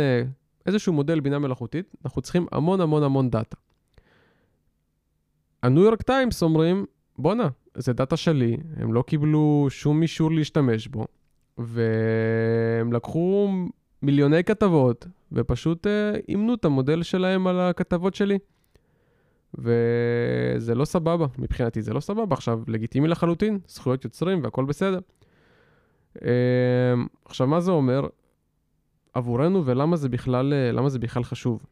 איזשהו 0.65 0.93
מודל 0.93 1.19
בינה 1.19 1.39
מלאכותית, 1.39 1.95
אנחנו 2.05 2.21
צריכים 2.21 2.47
המון 2.51 2.81
המון 2.81 3.03
המון 3.03 3.29
דאטה. 3.29 3.57
הניו 5.63 5.83
יורק 5.83 6.01
טיימס 6.01 6.43
אומרים, 6.43 6.85
בואנה, 7.17 7.49
זה 7.75 7.93
דאטה 7.93 8.17
שלי, 8.17 8.57
הם 8.77 8.93
לא 8.93 9.01
קיבלו 9.01 9.67
שום 9.69 10.01
אישור 10.01 10.31
להשתמש 10.31 10.87
בו, 10.87 11.05
והם 11.57 12.93
לקחו 12.93 13.49
מיליוני 14.01 14.43
כתבות, 14.43 15.07
ופשוט 15.31 15.87
אה, 15.87 16.11
אימנו 16.29 16.53
את 16.53 16.65
המודל 16.65 17.03
שלהם 17.03 17.47
על 17.47 17.59
הכתבות 17.59 18.15
שלי. 18.15 18.37
וזה 19.57 20.75
לא 20.75 20.85
סבבה, 20.85 21.25
מבחינתי 21.37 21.81
זה 21.81 21.93
לא 21.93 21.99
סבבה. 21.99 22.33
עכשיו, 22.33 22.61
לגיטימי 22.67 23.07
לחלוטין, 23.07 23.59
זכויות 23.67 24.05
יוצרים 24.05 24.43
והכל 24.43 24.65
בסדר. 24.65 24.99
אה, 26.25 26.93
עכשיו, 27.25 27.47
מה 27.47 27.59
זה 27.59 27.71
אומר 27.71 28.07
עבורנו 29.13 29.65
ולמה 29.65 29.97
זה 29.97 30.09
בכלל, 30.09 30.53
אה, 30.53 30.71
למה 30.71 30.89
זה 30.89 30.99
בכלל 30.99 31.23
חשוב? 31.23 31.65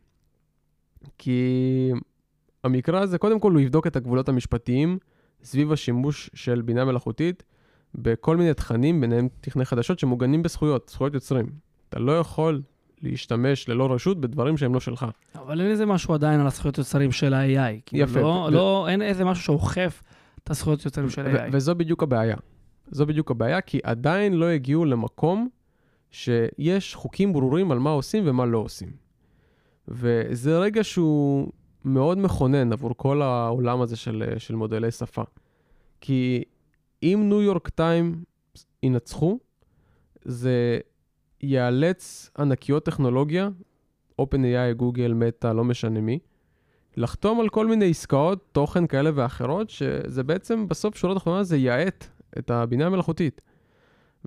כי 1.18 1.92
המקרה 2.64 3.02
הזה, 3.02 3.18
קודם 3.18 3.40
כל 3.40 3.52
הוא 3.52 3.60
יבדוק 3.60 3.88
את 3.88 3.96
הגבולות 3.96 4.30
המשפטיים 4.30 4.98
סביב 5.44 5.72
השימוש 5.72 6.30
של 6.34 6.62
בינה 6.62 6.86
מלאכותית 6.86 7.44
בכל 7.96 8.38
מיני 8.38 8.54
תכנים, 8.54 9.02
ביניהם 9.02 9.28
תכני 9.42 9.66
חדשות 9.66 10.00
שמוגנים 10.00 10.44
בזכויות, 10.44 10.90
זכויות 10.90 11.14
יוצרים. 11.14 11.46
אתה 11.90 12.00
לא 12.00 12.20
יכול 12.20 12.62
להשתמש 13.02 13.70
ללא 13.70 13.94
רשות 13.94 14.22
בדברים 14.22 14.58
שהם 14.58 14.74
לא 14.74 14.80
שלך. 14.80 15.06
אבל 15.36 15.62
אין 15.62 15.72
איזה 15.72 15.86
משהו 15.86 16.14
עדיין 16.14 16.40
על 16.40 16.48
הזכויות 16.48 16.78
יוצרים 16.78 17.12
של 17.12 17.34
ה-AI. 17.34 17.82
כאילו, 17.86 18.04
יפה. 18.04 18.20
לא, 18.20 18.48
ו- 18.48 18.52
לא, 18.52 18.88
אין 18.90 19.02
איזה 19.02 19.26
משהו 19.26 19.44
שאוכף 19.44 20.04
את 20.44 20.50
הזכויות 20.50 20.86
יוצרים 20.86 21.10
של 21.10 21.26
ה-AI. 21.28 21.50
וזו 21.52 21.76
בדיוק 21.76 22.04
הבעיה. 22.04 22.36
זו 22.92 23.06
בדיוק 23.06 23.32
הבעיה, 23.32 23.62
כי 23.62 23.80
עדיין 23.84 24.34
לא 24.34 24.46
הגיעו 24.46 24.86
למקום 24.86 25.50
שיש 26.12 26.96
חוקים 26.96 27.34
ברורים 27.34 27.72
על 27.72 27.80
מה 27.80 27.90
עושים 27.90 28.24
ומה 28.28 28.46
לא 28.46 28.58
עושים. 28.58 28.92
וזה 29.88 30.60
רגע 30.60 30.84
שהוא 30.84 31.52
מאוד 31.86 32.18
מכונן 32.18 32.74
עבור 32.74 32.94
כל 32.98 33.22
העולם 33.22 33.82
הזה 33.82 33.96
של, 33.96 34.24
של 34.38 34.56
מודלי 34.56 34.92
שפה. 34.92 35.24
כי 36.02 36.44
אם 37.04 37.26
ניו 37.30 37.42
יורק 37.42 37.70
טיים 37.70 38.24
ינצחו, 38.84 39.40
זה 40.26 40.80
יאלץ 41.42 42.32
ענקיות 42.40 42.86
טכנולוגיה, 42.86 43.50
OpenAI, 44.22 44.74
גוגל, 44.78 45.14
מטא, 45.14 45.48
לא 45.48 45.64
משנה 45.64 46.02
מי, 46.02 46.20
לחתום 46.98 47.40
על 47.40 47.50
כל 47.50 47.68
מיני 47.68 47.90
עסקאות 47.90 48.50
תוכן 48.52 48.88
כאלה 48.88 49.10
ואחרות, 49.14 49.70
שזה 49.70 50.24
בעצם 50.24 50.68
בסוף 50.68 50.96
שורות 50.98 51.18
אחרונה 51.18 51.44
זה 51.44 51.58
יאט 51.58 52.06
את 52.40 52.52
הבינה 52.52 52.86
המלאכותית. 52.86 53.42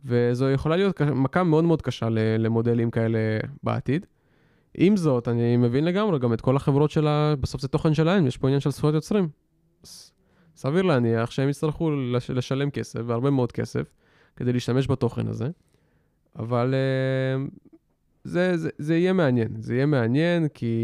וזו 0.05 0.51
יכולה 0.51 0.77
להיות 0.77 1.01
מכה 1.03 1.43
מאוד 1.43 1.65
מאוד 1.65 1.83
קשה 1.83 2.09
למודלים 2.39 2.91
כאלה 2.91 3.19
בעתיד. 3.63 4.07
עם 4.75 4.97
זאת, 4.97 5.29
אני 5.29 5.57
מבין 5.57 5.85
לגמרי 5.85 6.19
גם 6.19 6.33
את 6.33 6.41
כל 6.41 6.57
החברות 6.57 6.91
שלה, 6.91 7.35
בסוף 7.41 7.61
זה 7.61 7.69
תוכן 7.69 7.95
שלהם, 7.95 8.27
יש 8.27 8.37
פה 8.37 8.47
עניין 8.47 8.61
של 8.61 8.71
זכויות 8.71 8.95
יוצרים. 8.95 9.29
סביר 10.57 10.83
להניח 10.83 11.31
שהם 11.31 11.49
יצטרכו 11.49 11.91
לש- 11.91 12.31
לשלם 12.31 12.71
כסף, 12.71 13.01
והרבה 13.07 13.31
מאוד 13.31 13.53
כסף, 13.53 13.93
כדי 14.37 14.53
להשתמש 14.53 14.91
בתוכן 14.91 15.29
הזה. 15.29 15.49
אבל 16.39 16.75
אה, 16.75 17.45
זה, 18.25 18.57
זה, 18.57 18.71
זה 18.79 18.97
יהיה 18.97 19.13
מעניין, 19.13 19.49
זה 19.59 19.75
יהיה 19.75 19.87
מעניין 19.87 20.49
כי 20.49 20.77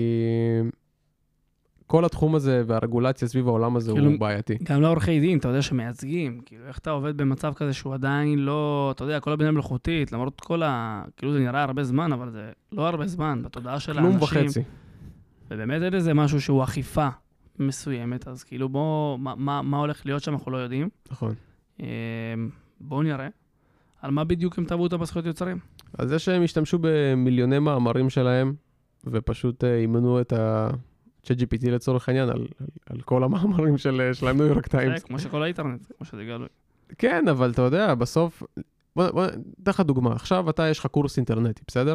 כל 1.88 2.04
התחום 2.04 2.34
הזה 2.34 2.62
והרגולציה 2.66 3.28
סביב 3.28 3.48
העולם 3.48 3.76
הזה 3.76 3.92
כאילו, 3.92 4.10
הוא 4.10 4.20
בעייתי. 4.20 4.56
גם 4.62 4.82
לעורכי 4.82 5.20
דין, 5.20 5.38
אתה 5.38 5.48
יודע, 5.48 5.62
שמייצגים, 5.62 6.40
כאילו, 6.46 6.66
איך 6.66 6.78
אתה 6.78 6.90
עובד 6.90 7.16
במצב 7.16 7.52
כזה 7.56 7.72
שהוא 7.72 7.94
עדיין 7.94 8.38
לא, 8.38 8.92
אתה 8.96 9.04
יודע, 9.04 9.20
כל 9.20 9.32
הבינה 9.32 9.50
מלאכותית, 9.50 10.12
למרות 10.12 10.40
כל 10.40 10.62
ה... 10.62 11.02
כאילו, 11.16 11.32
זה 11.32 11.38
נראה 11.38 11.62
הרבה 11.62 11.84
זמן, 11.84 12.12
אבל 12.12 12.30
זה 12.30 12.50
לא 12.72 12.88
הרבה 12.88 13.06
זמן, 13.06 13.42
בתודעה 13.44 13.80
של 13.80 13.92
כלום 13.92 14.06
האנשים. 14.06 14.46
וחצי. 14.46 14.62
ובאמת 15.50 15.82
אין 15.82 15.94
איזה 15.94 16.14
משהו 16.14 16.40
שהוא 16.40 16.64
אכיפה 16.64 17.08
מסוימת, 17.58 18.28
אז 18.28 18.44
כאילו, 18.44 18.68
בוא, 18.68 19.18
מה, 19.18 19.34
מה, 19.36 19.62
מה 19.62 19.78
הולך 19.78 20.06
להיות 20.06 20.22
שם, 20.22 20.32
אנחנו 20.32 20.50
לא 20.50 20.56
יודעים. 20.56 20.88
נכון. 21.10 21.34
אה, 21.80 21.86
בואו 22.80 23.02
נראה. 23.02 23.28
על 24.02 24.10
מה 24.10 24.24
בדיוק 24.24 24.58
הם 24.58 24.64
תבעו 24.64 24.82
אותם 24.82 24.98
בזכויות 24.98 25.26
יוצרים? 25.26 25.58
אז 25.98 26.08
זה 26.08 26.18
שהם 26.18 26.42
השתמשו 26.42 26.78
במיליוני 26.80 27.58
מאמרים 27.58 28.10
שלהם, 28.10 28.54
ופשוט 29.04 29.64
אה, 29.64 29.76
אימנו 29.76 30.20
את 30.20 30.32
ה-ChatGPT 30.32 31.70
לצורך 31.70 32.08
העניין 32.08 32.28
על, 32.28 32.46
על, 32.60 32.66
על 32.90 33.00
כל 33.00 33.24
המאמרים 33.24 33.78
של, 33.78 34.10
של 34.12 34.28
הניו 34.28 34.46
יורק 34.46 34.66
טיימס. 34.66 35.02
כמו 35.02 35.18
שכל 35.18 35.42
האינטרנט, 35.42 35.86
כמו 35.96 36.06
שזה 36.06 36.24
גלוי. 36.24 36.48
כן, 36.98 37.28
אבל 37.28 37.50
אתה 37.50 37.62
יודע, 37.62 37.94
בסוף... 37.94 38.42
בוא, 38.96 39.26
אתן 39.62 39.70
לך 39.70 39.80
דוגמה. 39.80 40.12
עכשיו 40.12 40.50
אתה, 40.50 40.68
יש 40.68 40.78
לך 40.78 40.86
קורס 40.86 41.16
אינטרנטי, 41.16 41.62
בסדר? 41.66 41.94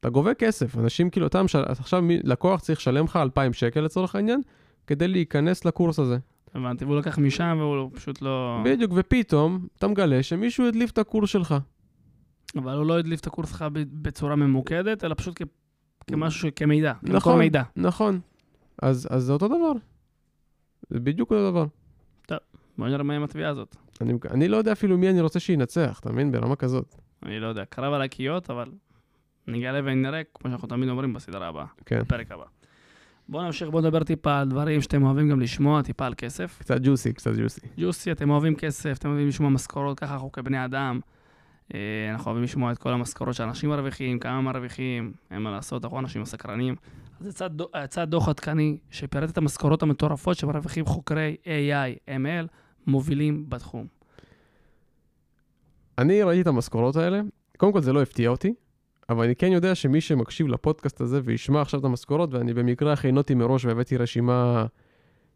אתה 0.00 0.08
גובה 0.08 0.34
כסף, 0.34 0.78
אנשים 0.78 1.10
כאילו, 1.10 1.26
אתה 1.26 1.42
משל... 1.42 1.62
עכשיו 1.66 2.04
לקוח 2.24 2.60
צריך 2.60 2.78
לשלם 2.78 3.04
לך 3.04 3.16
2,000 3.16 3.52
שקל 3.52 3.80
לצורך 3.80 4.14
העניין, 4.14 4.40
כדי 4.86 5.08
להיכנס 5.08 5.64
לקורס 5.64 5.98
הזה. 5.98 6.18
הבנתי, 6.54 6.84
והוא 6.84 6.96
לקח 6.96 7.18
משם 7.18 7.56
והוא 7.60 7.90
פשוט 7.94 8.22
לא... 8.22 8.62
בדיוק, 8.64 8.92
ופתאום 8.94 9.66
אתה 9.78 9.88
מגלה 9.88 10.22
שמישהו 10.22 10.68
הדליף 10.68 10.90
את 10.90 10.98
הקורס 10.98 11.30
שלך. 11.30 11.54
אבל 12.56 12.76
הוא 12.76 12.86
לא 12.86 12.98
הדליף 12.98 13.20
את 13.20 13.26
הקורס 13.26 13.48
שלך 13.48 13.64
בצורה 13.74 14.36
ממוקדת, 14.36 15.04
אלא 15.04 15.14
פשוט 15.14 15.42
כ... 15.42 15.46
כמשהו, 16.06 16.48
כמידע, 16.56 16.92
נכון. 17.02 17.38
מידע. 17.38 17.62
נכון. 17.76 18.20
אז, 18.82 19.08
אז 19.10 19.22
זה 19.22 19.32
אותו 19.32 19.48
דבר. 19.48 19.72
זה 20.90 21.00
בדיוק 21.00 21.30
אותו 21.30 21.50
דבר. 21.50 21.66
בוא 22.78 22.88
נראה 22.88 23.02
מה 23.02 23.14
עם 23.14 23.22
התביעה 23.22 23.50
הזאת. 23.50 23.76
אני, 24.00 24.12
אני 24.30 24.48
לא 24.48 24.56
יודע 24.56 24.72
אפילו 24.72 24.98
מי 24.98 25.10
אני 25.10 25.20
רוצה 25.20 25.40
שינצח, 25.40 25.98
אתה 26.00 26.12
מבין? 26.12 26.32
ברמה 26.32 26.56
כזאת. 26.56 26.94
אני 27.22 27.40
לא 27.40 27.46
יודע, 27.46 27.64
קרב 27.64 27.92
על 27.92 28.02
הקיות, 28.02 28.50
אבל 28.50 28.70
נגלה 29.46 29.80
ונראה, 29.84 30.22
כמו 30.34 30.50
שאנחנו 30.50 30.68
תמיד 30.68 30.88
אומרים 30.88 31.12
בסדרה 31.12 31.48
הבאה, 31.48 31.66
כן. 31.86 32.00
בפרק 32.00 32.32
הבא. 32.32 32.44
בואו 33.28 33.42
נמשיך, 33.42 33.68
בואו 33.68 33.82
נדבר 33.82 34.04
טיפה 34.04 34.38
על 34.38 34.48
דברים 34.48 34.80
שאתם 34.80 35.02
אוהבים 35.02 35.28
גם 35.28 35.40
לשמוע, 35.40 35.82
טיפה 35.82 36.06
על 36.06 36.14
כסף. 36.16 36.58
קצת 36.58 36.80
ג'וסי, 36.82 37.12
קצת 37.12 37.30
ג'וסי. 37.42 37.60
ג'וסי, 37.78 38.12
אתם 38.12 38.30
אוהבים 38.30 38.54
כסף, 38.54 38.98
אתם 38.98 39.08
אוהבים 39.08 39.28
לשמוע 39.28 39.50
משכורות, 39.50 40.00
ככה 40.00 40.12
אנחנו 40.12 40.32
כבני 40.32 40.64
אדם. 40.64 41.00
אה, 41.74 41.80
אנחנו 42.12 42.26
אוהבים 42.30 42.44
לשמוע 42.44 42.72
את 42.72 42.78
כל 42.78 42.92
המשכורות 42.92 43.34
שאנשים 43.34 43.70
מרוויחים, 43.70 44.18
כמה 44.18 44.40
מרוויחים, 44.40 45.12
אין 45.30 45.42
מה 45.42 45.50
לעשות, 45.50 45.84
אנחנו 45.84 45.98
אנשים 45.98 46.24
סקרנים. 46.24 46.74
אז 47.20 47.26
יצא 47.26 47.48
דו- 47.48 47.68
יצא 47.84 48.04
דוח 48.04 48.28
עדכני 48.28 48.78
שפירט 48.90 49.30
את 49.30 49.38
המשכורות 49.38 49.82
המטורפות 49.82 50.36
שמרוויחים 50.36 50.84
חוקרי 50.86 51.36
AI, 51.44 52.10
ML, 52.10 52.46
מובילים 52.86 53.44
בתחום. 53.48 53.86
אני 55.98 56.22
ראיתי 56.22 56.42
את 56.42 56.46
המשכורות 56.46 56.96
האלה, 56.96 57.20
קודם 57.56 57.72
כל 57.72 57.80
זה 57.80 57.92
לא 57.92 58.02
הפתיע 58.02 58.28
אותי, 58.30 58.54
אבל 59.10 59.24
אני 59.24 59.36
כן 59.36 59.52
יודע 59.52 59.74
שמי 59.74 60.00
שמקשיב 60.00 60.48
לפודקאסט 60.48 61.00
הזה 61.00 61.20
וישמע 61.24 61.60
עכשיו 61.60 61.80
את 61.80 61.84
המשכורות, 61.84 62.34
ואני 62.34 62.54
במקרה 62.54 62.92
הכינותי 62.92 63.34
מראש 63.34 63.64
והבאתי 63.64 63.96
רשימה 63.96 64.66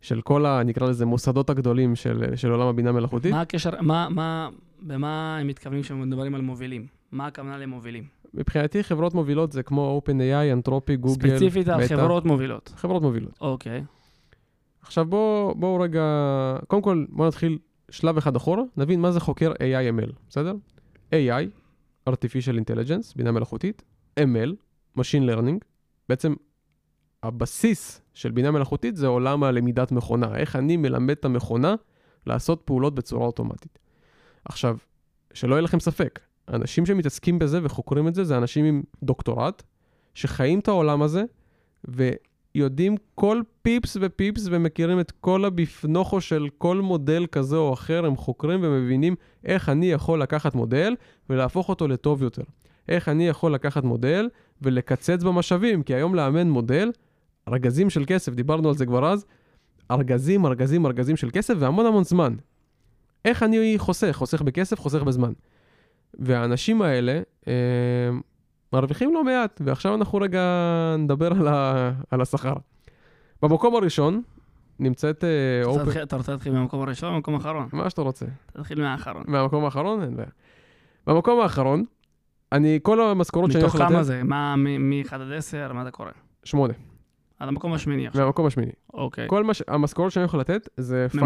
של 0.00 0.20
כל 0.20 0.46
ה... 0.46 0.62
נקרא 0.62 0.88
לזה 0.88 1.06
מוסדות 1.06 1.50
הגדולים 1.50 1.96
של, 1.96 2.36
של 2.36 2.50
עולם 2.50 2.66
הבינה 2.66 2.90
המלאכותית. 2.90 3.32
מה 3.32 3.40
הקשר, 3.40 3.70
מה, 3.80 4.08
מה, 4.08 4.48
במה 4.82 5.38
הם 5.38 5.46
מתכוונים 5.46 5.82
כשמדברים 5.82 6.34
על 6.34 6.40
מובילים? 6.40 6.86
מה 7.12 7.26
הכוונה 7.26 7.58
למובילים? 7.58 8.04
מבחינתי 8.34 8.82
חברות 8.82 9.14
מובילות 9.14 9.52
זה 9.52 9.62
כמו 9.62 10.00
OpenAI, 10.04 10.52
אנתרופי, 10.52 10.96
גוגל, 10.96 11.28
ספציפית 11.30 11.68
על 11.68 11.84
מטא. 11.84 11.96
חברות 11.96 12.24
מובילות. 12.24 12.72
חברות 12.76 13.02
מובילות. 13.02 13.38
אוקיי. 13.40 13.84
עכשיו 14.82 15.04
בואו 15.04 15.54
בוא 15.54 15.84
רגע, 15.84 16.02
קודם 16.66 16.82
כל 16.82 17.04
בואו 17.08 17.28
נתחיל 17.28 17.58
שלב 17.90 18.16
אחד 18.16 18.36
אחורה, 18.36 18.62
נבין 18.76 19.00
מה 19.00 19.10
זה 19.10 19.20
חוקר 19.20 19.52
AI/ML, 19.52 20.12
בסדר? 20.28 20.54
AI, 21.10 21.61
artificial 22.10 22.54
intelligence, 22.54 23.12
בינה 23.16 23.32
מלאכותית, 23.32 23.82
ML, 24.20 24.52
machine 24.98 25.30
learning, 25.30 25.64
בעצם 26.08 26.34
הבסיס 27.22 28.02
של 28.14 28.30
בינה 28.30 28.50
מלאכותית 28.50 28.96
זה 28.96 29.06
עולם 29.06 29.44
הלמידת 29.44 29.92
מכונה, 29.92 30.36
איך 30.36 30.56
אני 30.56 30.76
מלמד 30.76 31.10
את 31.10 31.24
המכונה 31.24 31.74
לעשות 32.26 32.62
פעולות 32.64 32.94
בצורה 32.94 33.26
אוטומטית. 33.26 33.78
עכשיו, 34.44 34.76
שלא 35.34 35.54
יהיה 35.54 35.62
לכם 35.62 35.80
ספק, 35.80 36.20
אנשים 36.48 36.86
שמתעסקים 36.86 37.38
בזה 37.38 37.60
וחוקרים 37.62 38.08
את 38.08 38.14
זה, 38.14 38.24
זה 38.24 38.36
אנשים 38.36 38.64
עם 38.64 38.82
דוקטורט, 39.02 39.62
שחיים 40.14 40.58
את 40.58 40.68
העולם 40.68 41.02
הזה, 41.02 41.24
ויודעים 42.54 42.96
כל 43.14 43.42
פיפס 43.62 43.96
ופיפס 44.00 44.46
ומכירים 44.50 45.00
את 45.00 45.10
כל 45.10 45.44
הביפנוכו 45.44 46.20
של 46.20 46.48
כל 46.58 46.80
מודל 46.80 47.26
כזה 47.32 47.56
או 47.56 47.72
אחר, 47.72 48.06
הם 48.06 48.16
חוקרים 48.16 48.60
ומבינים 48.62 49.14
איך 49.44 49.68
אני 49.68 49.92
יכול 49.92 50.22
לקחת 50.22 50.54
מודל 50.54 50.96
ולהפוך 51.30 51.68
אותו 51.68 51.88
לטוב 51.88 52.22
יותר. 52.22 52.42
איך 52.88 53.08
אני 53.08 53.28
יכול 53.28 53.54
לקחת 53.54 53.84
מודל 53.84 54.28
ולקצץ 54.62 55.22
במשאבים, 55.22 55.82
כי 55.82 55.94
היום 55.94 56.14
לאמן 56.14 56.50
מודל, 56.50 56.90
ארגזים 57.48 57.90
של 57.90 58.04
כסף, 58.06 58.34
דיברנו 58.34 58.68
על 58.68 58.74
זה 58.74 58.86
כבר 58.86 59.12
אז, 59.12 59.26
ארגזים, 59.90 60.46
ארגזים, 60.46 60.86
ארגזים 60.86 61.16
של 61.16 61.30
כסף 61.32 61.54
והמון 61.58 61.86
המון 61.86 62.04
זמן. 62.04 62.34
איך 63.24 63.42
אני 63.42 63.74
חוסך? 63.78 64.12
חוסך 64.12 64.42
בכסף, 64.42 64.80
חוסך 64.80 65.02
בזמן. 65.02 65.32
והאנשים 66.14 66.82
האלה 66.82 67.20
אה, 67.48 67.52
מרוויחים 68.72 69.14
לא 69.14 69.24
מעט, 69.24 69.60
ועכשיו 69.64 69.94
אנחנו 69.94 70.18
רגע 70.18 70.42
נדבר 70.98 71.32
על, 71.32 71.48
ה, 71.48 71.90
על 72.10 72.20
השכר. 72.20 72.54
במקום 73.42 73.76
הראשון 73.76 74.22
נמצאת 74.78 75.24
אה, 75.24 75.64
אופן, 75.64 76.02
אתה 76.02 76.16
רוצה 76.16 76.32
להתחיל 76.32 76.52
מהמקום 76.52 76.82
הראשון 76.82 77.08
או 77.08 77.12
מהמקום 77.12 77.34
האחרון? 77.34 77.68
מה 77.72 77.90
שאתה 77.90 78.02
רוצה. 78.02 78.26
תתחיל 78.52 78.80
מהאחרון. 78.80 79.22
מהמקום 79.26 79.64
האחרון? 79.64 80.02
אין 80.02 80.16
בעיה. 80.16 80.28
במקום 81.06 81.40
האחרון, 81.40 81.84
אני, 82.52 82.78
כל 82.82 83.00
המשכורות 83.00 83.52
שאני 83.52 83.64
מתוך 83.64 83.74
הולך 83.74 83.88
כמה 83.88 83.96
לתת, 83.96 84.06
זה? 84.06 84.22
מה, 84.22 84.56
מ-1 84.56 85.14
עד 85.14 85.32
10? 85.36 85.72
מה 85.72 85.82
אתה 85.82 85.90
קורא? 85.90 86.10
שמונה, 86.44 86.74
עד 87.38 87.48
המקום 87.48 87.72
השמיני 87.72 88.06
עכשיו. 88.06 88.22
מהמקום 88.22 88.46
השמיני. 88.46 88.72
אוקיי. 88.94 89.28
כל 89.28 89.44
מה 89.44 89.54
ש... 89.54 89.62
המשכורות 89.68 90.12
שאני 90.12 90.24
יכול 90.24 90.40
לתת 90.40 90.68
זה, 90.76 91.06
פ... 91.10 91.16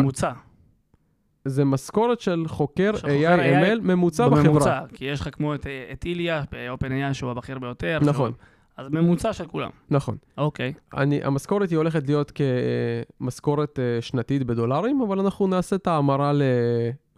זה 1.46 1.64
משכורת 1.64 2.20
של 2.20 2.44
חוקר 2.46 2.90
AI, 2.94 3.06
ML 3.40 3.80
ממוצע 3.82 4.28
בחברה. 4.28 4.42
בממוצע. 4.44 4.80
כי 4.94 5.04
יש 5.04 5.20
לך 5.20 5.28
כמו 5.32 5.54
את, 5.54 5.66
את 5.92 6.04
איליה, 6.04 6.42
ב-OpenAI, 6.52 7.12
שהוא 7.14 7.30
הבכיר 7.30 7.58
ביותר. 7.58 7.98
נכון. 8.02 8.30
שהוא- 8.32 8.40
אז 8.76 8.88
ממוצע 8.90 9.32
של 9.32 9.46
כולם. 9.46 9.70
נכון. 9.90 10.16
אוקיי. 10.38 10.72
אני, 10.96 11.20
המשכורת 11.24 11.70
היא 11.70 11.76
הולכת 11.76 12.06
להיות 12.06 12.32
כמשכורת 13.20 13.78
אה, 13.78 14.02
שנתית 14.02 14.44
בדולרים, 14.44 15.00
אבל 15.00 15.18
אנחנו 15.20 15.46
נעשה 15.46 15.76
את 15.76 15.86
ההמרה 15.86 16.32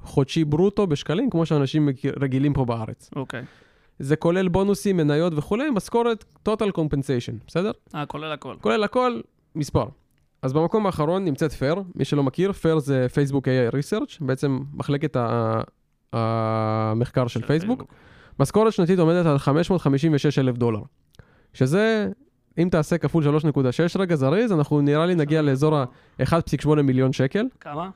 לחודשי 0.02 0.44
ברוטו 0.44 0.87
בשקלים, 0.87 1.30
כמו 1.30 1.47
שאנשים 1.47 1.88
רגילים 2.20 2.52
פה 2.52 2.64
בארץ. 2.64 3.11
אוקיי. 3.16 3.42
זה 3.99 4.16
כולל 4.16 4.49
בונוסים, 4.49 4.97
מניות 4.97 5.32
וכולי, 5.37 5.70
משכורת 5.70 6.25
total 6.49 6.68
compensation, 6.78 7.35
בסדר? 7.47 7.70
אה, 7.94 8.06
כולל 8.06 8.32
הכל. 8.32 8.54
כולל 8.61 8.85
הכל, 8.85 9.20
מספר. 9.54 9.85
אז 10.42 10.52
במקום 10.52 10.87
האחרון 10.87 11.25
נמצאת 11.25 11.52
פייר, 11.52 11.83
מי 11.95 12.04
שלא 12.04 12.23
מכיר, 12.23 12.52
פייר 12.52 12.78
זה 12.78 13.07
פייסבוק 13.14 13.49
AI 13.49 13.73
Research, 13.75 14.16
בעצם 14.21 14.59
מחלקת 14.75 15.16
המחקר 16.12 17.26
של 17.26 17.47
פייסבוק. 17.47 17.83
משכורת 18.40 18.73
שנתית 18.73 18.99
עומדת 18.99 19.26
על 19.26 19.38
556 19.38 20.38
אלף 20.38 20.57
דולר, 20.57 20.80
שזה, 21.54 22.09
אם 22.59 22.68
תעשה 22.71 22.99
כפול 22.99 23.25
3.6 23.37 23.61
רגע 23.99 24.16
זריז, 24.16 24.52
אנחנו 24.52 24.80
נראה 24.80 25.07
לי 25.07 25.14
נגיע 25.14 25.42
לאזור 25.42 25.76
ה-1.8 25.76 26.83
מיליון 26.83 27.12
שקל, 27.12 27.47
כמה? 27.61 27.90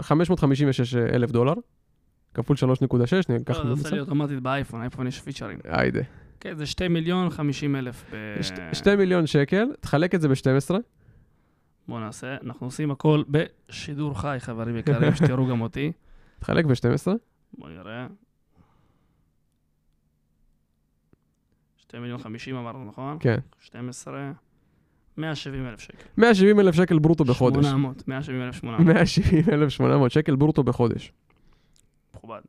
556 0.00 0.94
אלף 0.94 1.30
דולר, 1.30 1.52
כפול 2.34 2.56
3.6, 2.56 2.62
ניקח 3.28 3.56
לא, 3.58 3.62
זה 3.64 3.70
עושה. 3.70 3.90
לי 3.94 4.00
אוטומטית 4.00 4.40
באייפון, 4.40 4.80
אייפון 4.80 5.06
יש 5.06 5.20
פיצ'רים. 5.20 5.58
היידה. 5.64 6.00
כן, 6.40 6.56
זה 6.56 6.66
2 6.66 6.92
מיליון 6.92 7.30
50 7.30 7.76
אלף. 7.76 8.04
ב- 8.12 8.74
2 8.74 8.98
מיליון 8.98 9.26
שקל, 9.26 9.66
תחלק 9.80 10.14
את 10.14 10.20
זה 10.20 10.28
ב-12, 10.28 10.74
בואו 11.88 12.00
נעשה, 12.00 12.36
אנחנו 12.42 12.66
עושים 12.66 12.90
הכל 12.90 13.22
בשידור 13.28 14.20
חי, 14.20 14.36
חברים 14.40 14.76
יקרים, 14.76 15.14
שתראו 15.16 15.46
גם 15.46 15.60
אותי. 15.60 15.92
תחלק 16.38 16.64
ב-12, 16.64 17.06
בואו 17.58 17.70
נראה. 17.70 18.06
2 21.76 22.02
מיליון 22.02 22.18
50 22.18 22.56
אמרנו, 22.56 22.84
נכון? 22.84 23.16
כן. 23.20 23.38
12, 23.60 24.32
170 25.16 25.66
אלף 25.66 25.80
שקל. 25.80 26.04
170 26.16 26.60
אלף 26.60 26.74
שקל 26.74 26.98
ברוטו 26.98 27.24
בחודש. 27.24 27.66
800, 27.66 28.08
170 28.08 28.42
אלף 28.42 28.54
800. 28.54 28.86
170 28.86 29.44
אלף 29.52 29.68
800 29.68 30.10
שקל 30.10 30.36
ברוטו 30.36 30.62
בחודש. 30.62 31.12
מכובד. 32.14 32.40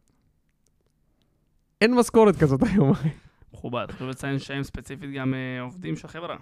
אין 1.81 1.95
משכורת 1.95 2.35
כזאת 2.35 2.63
היום, 2.63 2.91
אחי. 2.91 3.09
מכובד. 3.53 3.87
חשוב 3.91 4.09
לציין 4.09 4.39
שהם 4.39 4.63
ספציפית 4.63 5.09
גם 5.13 5.33
אה, 5.33 5.61
עובדים 5.61 5.95
של 5.95 6.07
חברה. 6.07 6.37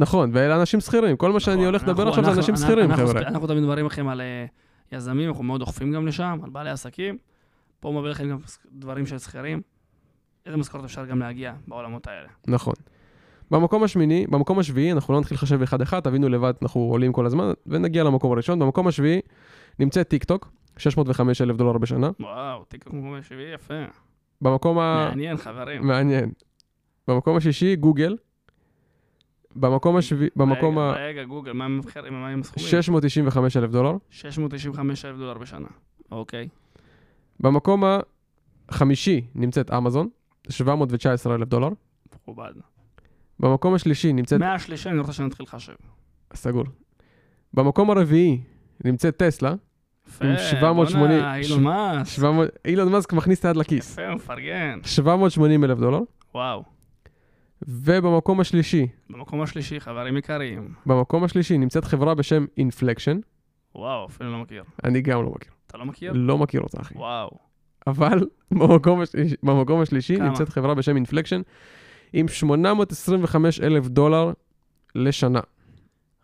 נכון, 0.00 0.30
ואלה 0.32 0.60
אנשים 0.60 0.80
שכירים. 0.80 1.16
כל 1.16 1.32
מה 1.32 1.40
שאני 1.40 1.56
נכון, 1.56 1.66
הולך 1.66 1.82
לדבר 1.82 2.08
עכשיו 2.08 2.24
זה 2.24 2.32
אנשים 2.32 2.56
שכירים, 2.56 2.94
חבר'ה. 2.96 3.20
אנחנו 3.20 3.46
תמיד 3.46 3.62
מדברים 3.62 3.86
לכם 3.86 4.08
על 4.08 4.20
אה, 4.20 4.46
יזמים, 4.92 5.28
אנחנו 5.28 5.44
מאוד 5.44 5.60
דוחפים 5.60 5.92
גם 5.92 6.06
לשם, 6.06 6.38
על 6.44 6.50
בעלי 6.50 6.70
עסקים. 6.70 7.18
פה 7.80 7.92
מביא 7.92 8.10
לכם 8.10 8.30
גם 8.30 8.38
דברים 8.72 9.06
של 9.06 9.18
שכירים. 9.18 9.60
איזה 10.46 10.56
משכורת 10.56 10.84
אפשר 10.84 11.04
גם 11.04 11.18
להגיע 11.18 11.52
בעולמות 11.68 12.06
האלה. 12.06 12.28
נכון. 12.46 12.74
במקום 13.50 13.82
השמיני, 13.82 14.26
במקום 14.26 14.58
השביעי, 14.58 14.92
אנחנו 14.92 15.14
לא 15.14 15.20
נתחיל 15.20 15.34
לחשב 15.34 15.62
אחד-אחד, 15.62 16.00
תבינו 16.00 16.28
לבד, 16.28 16.52
אנחנו 16.62 16.80
עולים 16.80 17.12
כל 17.12 17.26
הזמן, 17.26 17.52
ונגיע 17.66 18.04
למקום 18.04 18.32
הראשון. 18.32 18.58
במקום 18.58 18.86
השביעי 18.88 19.20
נמצאת 19.78 20.08
טיק 20.08 20.24
טוק, 20.24 20.50
605 20.76 21.40
אלף 21.40 21.56
דולר 21.56 21.78
בשנה. 21.78 22.10
וואו, 22.20 22.64
תיקו 22.64 22.90
כמו 22.90 23.16
שביעי, 23.22 23.54
יפה. 23.54 23.74
במקום 24.42 24.78
ה... 24.78 25.08
מעניין, 25.08 25.36
חברים. 25.36 25.86
מעניין. 25.86 26.30
במקום 27.08 27.36
השישי, 27.36 27.76
גוגל. 27.76 28.16
במקום 29.56 29.96
השביעי, 29.96 30.30
במקום 30.36 30.78
רגע, 30.78 31.00
ה... 31.00 31.06
רגע, 31.06 31.24
גוגל, 31.24 31.52
מה 31.52 31.64
הם 31.64 31.80
הסכומים? 32.40 32.68
695 32.68 33.56
אלף 33.56 33.70
דולר. 33.70 33.92
695 34.10 35.04
אלף 35.04 35.16
דולר 35.16 35.38
בשנה. 35.38 35.68
אוקיי. 36.10 36.48
במקום 37.40 37.84
החמישי 38.68 39.26
נמצאת 39.34 39.70
אמזון, 39.70 40.08
719 40.48 41.34
אלף 41.34 41.48
דולר. 41.48 41.68
מכובד. 42.14 42.52
במקום 43.40 43.74
השלישי 43.74 44.12
נמצאת... 44.12 44.40
מהשלישי 44.40 44.88
אני 44.88 44.98
רוצה 44.98 45.12
שנתחיל 45.12 45.44
לחשב. 45.44 45.72
סגור. 46.34 46.64
במקום 47.54 47.90
הרביעי 47.90 48.40
נמצאת 48.84 49.16
טסלה, 49.16 49.54
יפה, 50.08 50.24
עם 50.24 50.36
780 50.38 51.08
בואנה, 51.08 51.36
אילון 51.36 51.62
מאסק. 51.62 52.10
700... 52.12 52.48
אילון 52.64 52.92
מאסק 52.92 53.12
מכניס 53.12 53.40
את 53.40 53.44
היד 53.44 53.56
לכיס. 53.56 53.92
יפה, 53.92 54.14
מפרגן. 54.14 54.80
780 54.84 55.64
אלף 55.64 55.78
דולר. 55.78 56.00
וואו. 56.34 56.77
ובמקום 57.62 58.40
השלישי, 58.40 58.86
במקום 59.10 59.42
השלישי, 59.42 59.80
חברים 59.80 60.16
יקרים. 60.16 60.74
במקום 60.86 61.24
השלישי 61.24 61.58
נמצאת 61.58 61.84
חברה 61.84 62.14
בשם 62.14 62.44
Inflection. 62.56 63.20
וואו, 63.74 64.06
אפילו 64.06 64.32
לא 64.32 64.38
מכיר. 64.38 64.64
אני 64.84 65.00
גם 65.00 65.22
לא 65.22 65.30
מכיר. 65.30 65.52
אתה 65.66 65.78
לא 65.78 65.84
מכיר? 65.84 66.12
לא 66.14 66.38
מכיר 66.38 66.60
אותה, 66.60 66.80
אחי. 66.80 66.94
וואו. 66.94 67.30
אבל 67.86 68.26
במקום, 68.50 69.00
השלישי, 69.00 69.36
במקום 69.42 69.80
השלישי 69.80 70.16
כמה? 70.16 70.28
נמצאת 70.28 70.48
חברה 70.48 70.74
בשם 70.74 70.96
Inflection 70.96 71.40
עם 72.12 72.28
825 72.28 73.60
אלף 73.60 73.88
דולר 73.88 74.32
לשנה. 74.94 75.40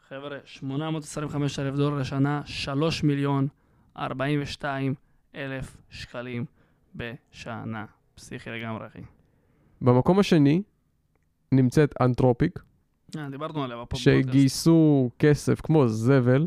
חבר'ה, 0.09 0.39
825 0.45 1.59
אלף 1.59 1.75
דולר 1.75 1.99
לשנה, 1.99 2.43
3 2.45 3.03
מיליון 3.03 3.49
42 3.99 4.95
אלף 5.35 5.77
שקלים 5.91 6.45
בשנה. 6.95 7.85
פסיכי 8.15 8.51
לגמרי, 8.51 8.87
אחי. 8.87 9.03
במקום 9.81 10.19
השני 10.19 10.63
נמצאת 11.57 11.95
אנתרופיק, 12.01 12.59
אה, 13.17 13.31
דיברנו 13.31 13.65
עליה 13.65 13.77
בפודקאסט. 13.77 14.05
שגייסו 14.05 15.11
כסף 15.19 15.61
כמו 15.61 15.89
זבל, 15.89 16.47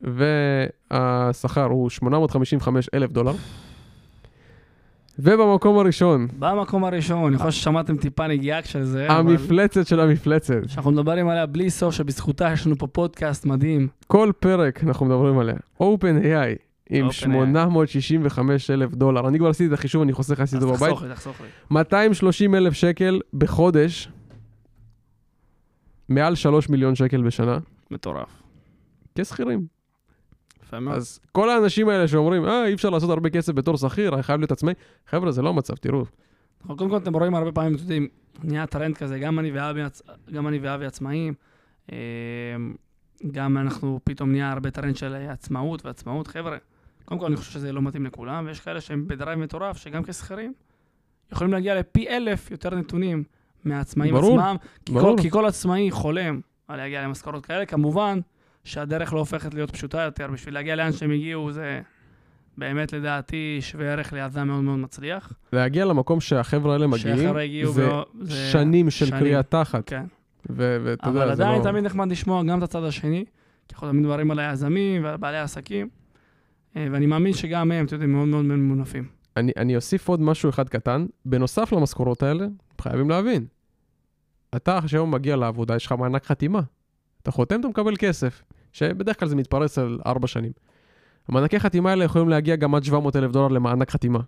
והשכר 0.00 1.64
הוא 1.64 1.90
855 1.90 2.88
אלף 2.94 3.12
דולר. 3.12 3.32
ובמקום 5.18 5.78
הראשון, 5.78 6.28
במקום 6.38 6.84
הראשון, 6.84 7.24
אני 7.24 7.38
חושב 7.38 7.50
ששמעתם 7.50 7.96
טיפה 7.96 8.26
נגיעה 8.26 8.62
של 8.62 8.84
זה, 8.84 9.06
אבל... 9.06 9.18
המפלצת 9.18 9.86
של 9.86 10.00
המפלצת. 10.00 10.60
שאנחנו 10.66 10.90
מדברים 10.90 11.28
עליה 11.28 11.46
בלי 11.46 11.70
סוף, 11.70 11.94
שבזכותה 11.94 12.50
יש 12.52 12.66
לנו 12.66 12.78
פה 12.78 12.86
פודקאסט 12.86 13.46
מדהים. 13.46 13.88
כל 14.06 14.32
פרק 14.40 14.84
אנחנו 14.84 15.06
מדברים 15.06 15.38
עליה. 15.38 15.54
OpenAI 15.82 16.58
עם 16.90 17.08
OpenAI. 17.08 17.12
865 17.12 18.70
אלף 18.70 18.94
דולר. 18.94 19.28
אני 19.28 19.38
כבר 19.38 19.48
עשיתי 19.48 19.68
את 19.68 19.78
החישוב, 19.78 20.02
אני 20.02 20.12
חוסך 20.12 20.40
אז 20.40 20.40
עשיתי 20.40 20.64
אותו 20.64 20.76
בבית. 20.76 20.88
תחסוך 20.90 21.02
לי, 21.02 21.14
תחסוך 21.14 21.40
לי. 21.40 21.46
230 21.70 22.54
אלף 22.54 22.72
שקל 22.72 23.20
בחודש, 23.34 24.08
מעל 26.08 26.34
3 26.34 26.68
מיליון 26.68 26.94
שקל 26.94 27.22
בשנה, 27.22 27.58
מטורף. 27.90 28.42
כשכירים. 29.14 29.66
יפה 30.62 30.80
מאוד. 30.80 30.96
אז 30.96 31.20
כל 31.32 31.50
האנשים 31.50 31.88
האלה 31.88 32.08
שאומרים, 32.08 32.44
אה, 32.44 32.66
אי 32.66 32.74
אפשר 32.74 32.90
לעשות 32.90 33.10
הרבה 33.10 33.30
כסף 33.30 33.52
בתור 33.52 33.76
שכיר, 33.76 34.14
אני 34.14 34.22
חייב 34.22 34.40
להיות 34.40 34.52
עצמאי, 34.52 34.74
חבר'ה, 35.06 35.32
זה 35.32 35.42
לא 35.42 35.48
המצב, 35.48 35.74
תראו. 35.74 36.04
אבל 36.64 36.76
קודם 36.76 36.90
כל 36.90 36.96
אתם 36.96 37.14
רואים 37.14 37.34
הרבה 37.34 37.52
פעמים, 37.52 37.74
אתם 37.74 37.82
יודעים, 37.82 38.08
נהיה 38.42 38.66
טרנד 38.66 38.96
כזה, 38.96 39.18
גם 39.18 39.38
אני 39.38 39.50
ואבי, 39.50 39.80
גם 40.32 40.48
אני 40.48 40.58
ואבי 40.58 40.86
עצמאים. 40.86 41.34
אה, 41.92 41.96
גם 43.32 43.58
אנחנו 43.58 44.00
פתאום 44.04 44.30
נהיה 44.32 44.52
הרבה 44.52 44.70
טרנד 44.70 44.96
של 44.96 45.14
עצמאות 45.14 45.86
ועצמאות. 45.86 46.26
חבר'ה, 46.26 46.56
קודם 47.04 47.20
כל 47.20 47.26
אני 47.26 47.36
חושב 47.36 47.52
שזה 47.52 47.72
לא 47.72 47.82
מתאים 47.82 48.06
לכולם, 48.06 48.46
ויש 48.46 48.60
כאלה 48.60 48.80
שהם 48.80 49.08
ב 49.08 49.13
drive 49.13 49.38
מטורף, 49.38 49.76
שגם 49.76 50.02
כשכירים, 50.02 50.52
יכולים 51.32 51.52
להגיע 51.52 51.74
לפי 51.74 52.08
אלף 52.08 52.50
יותר 52.50 52.74
נתונים 52.74 53.24
מהעצמאים 53.68 54.14
ברור, 54.14 54.40
עצמם. 54.40 54.56
כי 54.86 54.92
ברור. 54.92 55.16
כל, 55.16 55.22
כי 55.22 55.30
כל 55.30 55.46
עצמאי 55.46 55.90
חולם 55.90 56.40
על 56.68 56.76
להגיע 56.76 57.02
למשכורות 57.02 57.46
כאלה. 57.46 57.66
כמובן 57.66 58.18
שהדרך 58.64 59.12
לא 59.12 59.18
הופכת 59.18 59.54
להיות 59.54 59.70
פשוטה 59.70 60.00
יותר. 60.02 60.26
בשביל 60.32 60.54
להגיע 60.54 60.76
לאן 60.76 60.92
שהם 60.92 61.10
הגיעו, 61.10 61.52
זה 61.52 61.80
באמת 62.58 62.92
לדעתי 62.92 63.58
שווה 63.60 63.92
ערך 63.92 64.12
ליזם 64.12 64.46
מאוד 64.46 64.64
מאוד 64.64 64.78
מצליח. 64.78 65.32
להגיע 65.52 65.84
למקום 65.84 66.20
שהחבר'ה 66.20 66.72
האלה 66.72 66.86
מגיעים, 66.86 67.16
זה 67.72 67.88
בו- 67.88 68.02
זה- 68.20 68.48
שנים 68.52 68.90
של. 68.90 69.10
קריאת 69.10 69.50
תחת. 69.50 69.82
כן. 69.90 70.04
ו- 70.50 70.76
ואתה 70.84 71.08
יודע, 71.08 71.24
אבל 71.24 71.34
זה 71.34 71.42
עדיין 71.44 71.58
לא... 71.58 71.64
תמיד 71.70 71.84
נחמד 71.84 72.10
לשמוע 72.10 72.42
גם 72.42 72.58
את 72.58 72.62
הצד 72.62 72.84
השני, 72.84 73.24
כי 73.68 73.74
אנחנו 73.74 73.88
תמיד 73.88 74.02
מדברים 74.02 74.30
על 74.30 74.38
היזמים 74.38 75.04
ועל 75.04 75.16
בעלי 75.16 75.36
העסקים, 75.36 75.88
אה, 76.76 76.86
ואני 76.90 77.06
מאמין 77.06 77.32
שגם 77.32 77.72
הם, 77.72 77.84
אתם 77.86 77.94
יודעים, 77.94 78.12
מאוד 78.12 78.28
מאוד 78.28 78.44
ממונפים. 78.44 79.04
אני, 79.36 79.52
אני 79.56 79.76
אוסיף 79.76 80.08
עוד 80.08 80.20
משהו 80.20 80.50
אחד 80.50 80.68
קטן, 80.68 81.06
בנוסף 81.24 81.72
למשכורות 81.72 82.22
האלה, 82.22 82.46
חייבים 82.80 83.10
להבין. 83.10 83.44
אתה 84.56 84.78
שהיום 84.86 85.10
מגיע 85.10 85.36
לעבודה, 85.36 85.76
יש 85.76 85.86
לך 85.86 85.92
מענק 85.92 86.24
חתימה. 86.24 86.60
אתה 87.22 87.30
חותם, 87.30 87.60
אתה 87.60 87.68
מקבל 87.68 87.96
כסף, 87.96 88.42
שבדרך 88.72 89.20
כלל 89.20 89.28
זה 89.28 89.36
מתפרס 89.36 89.78
על 89.78 89.98
ארבע 90.06 90.26
שנים. 90.26 90.52
המענקי 91.28 91.60
חתימה 91.60 91.90
האלה 91.90 92.04
יכולים 92.04 92.28
להגיע 92.28 92.56
גם 92.56 92.74
עד 92.74 92.84
700 92.84 93.16
אלף 93.16 93.30
דולר 93.32 93.48
למענק 93.48 93.90
חתימה. 93.90 94.20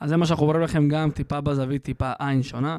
אז 0.00 0.08
זה 0.08 0.16
מה 0.16 0.26
שאנחנו 0.26 0.46
אומרים 0.46 0.62
לכם 0.62 0.88
גם 0.88 1.10
טיפה 1.10 1.40
בזווית, 1.40 1.82
טיפה 1.82 2.12
עין 2.18 2.42
שונה. 2.42 2.78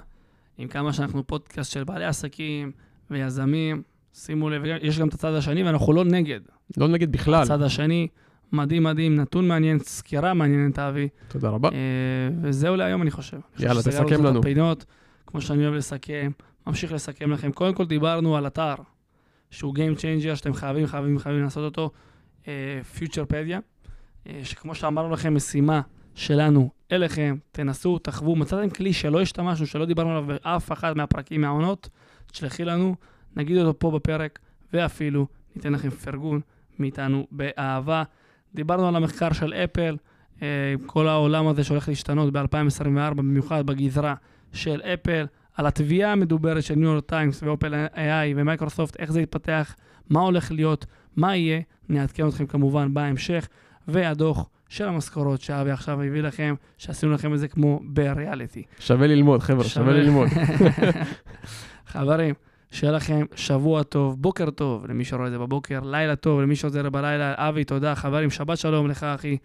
עם 0.58 0.68
כמה 0.68 0.94
שאנחנו 0.94 1.28
פודקאסט 1.28 1.72
של 1.72 1.84
בעלי 1.84 2.06
עסקים 2.06 2.72
ויזמים, 3.12 3.82
שימו 4.14 4.50
לב, 4.50 4.62
יש 4.82 5.00
גם 5.00 5.08
את 5.08 5.14
הצד 5.14 5.34
השני, 5.34 5.64
ואנחנו 5.64 5.94
לא 5.94 6.06
נגד. 6.06 6.40
לא 6.78 6.88
נגיד 6.88 7.12
בכלל. 7.12 7.44
הצד 7.44 7.62
השני, 7.62 8.08
מדהים 8.52 8.84
מדהים, 8.84 9.16
נתון 9.16 9.48
מעניין, 9.48 9.80
סקירה 9.80 10.34
מעניינת, 10.34 10.80
אבי. 10.80 11.08
תודה 11.28 11.50
רבה. 11.50 11.70
אה, 11.70 11.78
וזהו 12.42 12.76
להיום, 12.76 13.02
אני 13.02 13.12
חושב. 13.12 13.38
יאללה, 13.60 13.82
תסכם 13.82 14.24
לנו. 14.24 14.40
הפינות, 14.40 14.86
כמו 15.28 15.42
שאני 15.42 15.64
אוהב 15.64 15.74
לסכם, 15.74 16.32
ממשיך 16.68 16.92
לסכם 16.92 17.32
לכם. 17.32 17.52
קודם 17.52 17.74
כל 17.74 17.86
דיברנו 17.86 18.38
על 18.38 18.48
אתר 18.48 18.76
שהוא 19.52 19.76
Game 19.76 19.98
Changer, 19.98 20.36
שאתם 20.36 20.54
חייבים, 20.54 20.88
חייבים, 20.88 21.20
חייבים 21.20 21.44
לעשות 21.44 21.64
אותו, 21.64 21.92
Futurepedia, 22.94 23.60
שכמו 24.44 24.76
שאמרנו 24.76 25.10
לכם, 25.10 25.36
משימה 25.36 25.82
שלנו 26.16 26.70
אליכם, 26.92 27.36
תנסו, 27.52 28.00
תחוו, 28.00 28.36
מצאתם 28.36 28.70
כלי 28.70 28.94
שלא 28.94 29.22
השתמשנו, 29.22 29.66
שלא 29.66 29.86
דיברנו 29.86 30.10
עליו 30.10 30.26
באף 30.26 30.72
אחד 30.72 30.98
מהפרקים, 30.98 31.42
מהעונות, 31.42 31.90
תשלחו 32.32 32.66
לנו, 32.66 32.96
נגיד 33.36 33.58
אותו 33.58 33.80
פה 33.80 33.92
בפרק, 33.92 34.40
ואפילו 34.74 35.28
ניתן 35.56 35.74
לכם 35.74 35.90
פרגון 35.90 36.42
מאיתנו 36.80 37.28
באהבה. 37.32 38.04
דיברנו 38.56 38.88
על 38.88 38.96
המחקר 38.96 39.34
של 39.34 39.54
אפל, 39.54 39.98
אה, 40.42 40.74
כל 40.86 41.08
העולם 41.08 41.48
הזה 41.48 41.64
שהולך 41.64 41.90
להשתנות 41.90 42.34
ב-2024, 42.34 43.14
במיוחד 43.14 43.66
בגזרה 43.66 44.16
של 44.54 44.82
אפל, 44.82 45.26
על 45.54 45.66
התביעה 45.66 46.12
המדוברת 46.12 46.64
של 46.64 46.76
ניו 46.76 46.90
יורק 46.90 47.06
טיימס 47.06 47.44
ו 47.44 47.88
OpenAI 47.96 48.34
ומייקרוסופט, 48.36 49.00
איך 49.00 49.12
זה 49.12 49.22
יתפתח, 49.22 49.76
מה 50.10 50.20
הולך 50.20 50.52
להיות, 50.52 50.86
מה 51.16 51.36
יהיה, 51.36 51.62
נעדכן 51.90 52.28
אתכם 52.28 52.46
כמובן 52.46 52.94
בהמשך, 52.94 53.48
והדוח 53.88 54.50
של 54.70 54.88
המשכורות 54.88 55.42
שאבי 55.42 55.72
עכשיו 55.72 56.02
הביא 56.02 56.22
לכם, 56.22 56.56
שעשינו 56.78 57.12
לכם 57.12 57.34
את 57.34 57.40
זה 57.40 57.48
כמו 57.48 57.80
בריאליטי. 57.84 58.64
שווה 58.80 59.08
ללמוד, 59.08 59.42
חבר'ה, 59.42 59.64
שווה 59.64 59.86
שווה. 59.86 60.04
ללמוד. 60.04 60.28
חברים, 61.94 62.34
שיהיה 62.72 62.94
לכם 62.94 63.26
שבוע 63.36 63.84
טוב, 63.84 64.22
בוקר 64.22 64.50
טוב 64.50 64.86
למי 64.86 65.06
שרואה 65.06 65.28
את 65.28 65.32
זה 65.32 65.40
בבוקר, 65.40 65.80
לילה 65.84 66.16
טוב 66.16 66.42
למי 66.42 66.56
שעוזר 66.56 66.90
בלילה. 66.90 67.34
אבי, 67.38 67.64
תודה. 67.64 67.96
חברים, 67.96 68.30
שבת 68.30 68.58
שלום 68.58 68.88
לך, 68.88 69.04
אחי. 69.04 69.38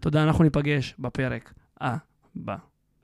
תודה, 0.00 0.22
אנחנו 0.22 0.44
ניפגש 0.44 0.94
בפרק 0.98 1.52
הבא. 1.80 2.73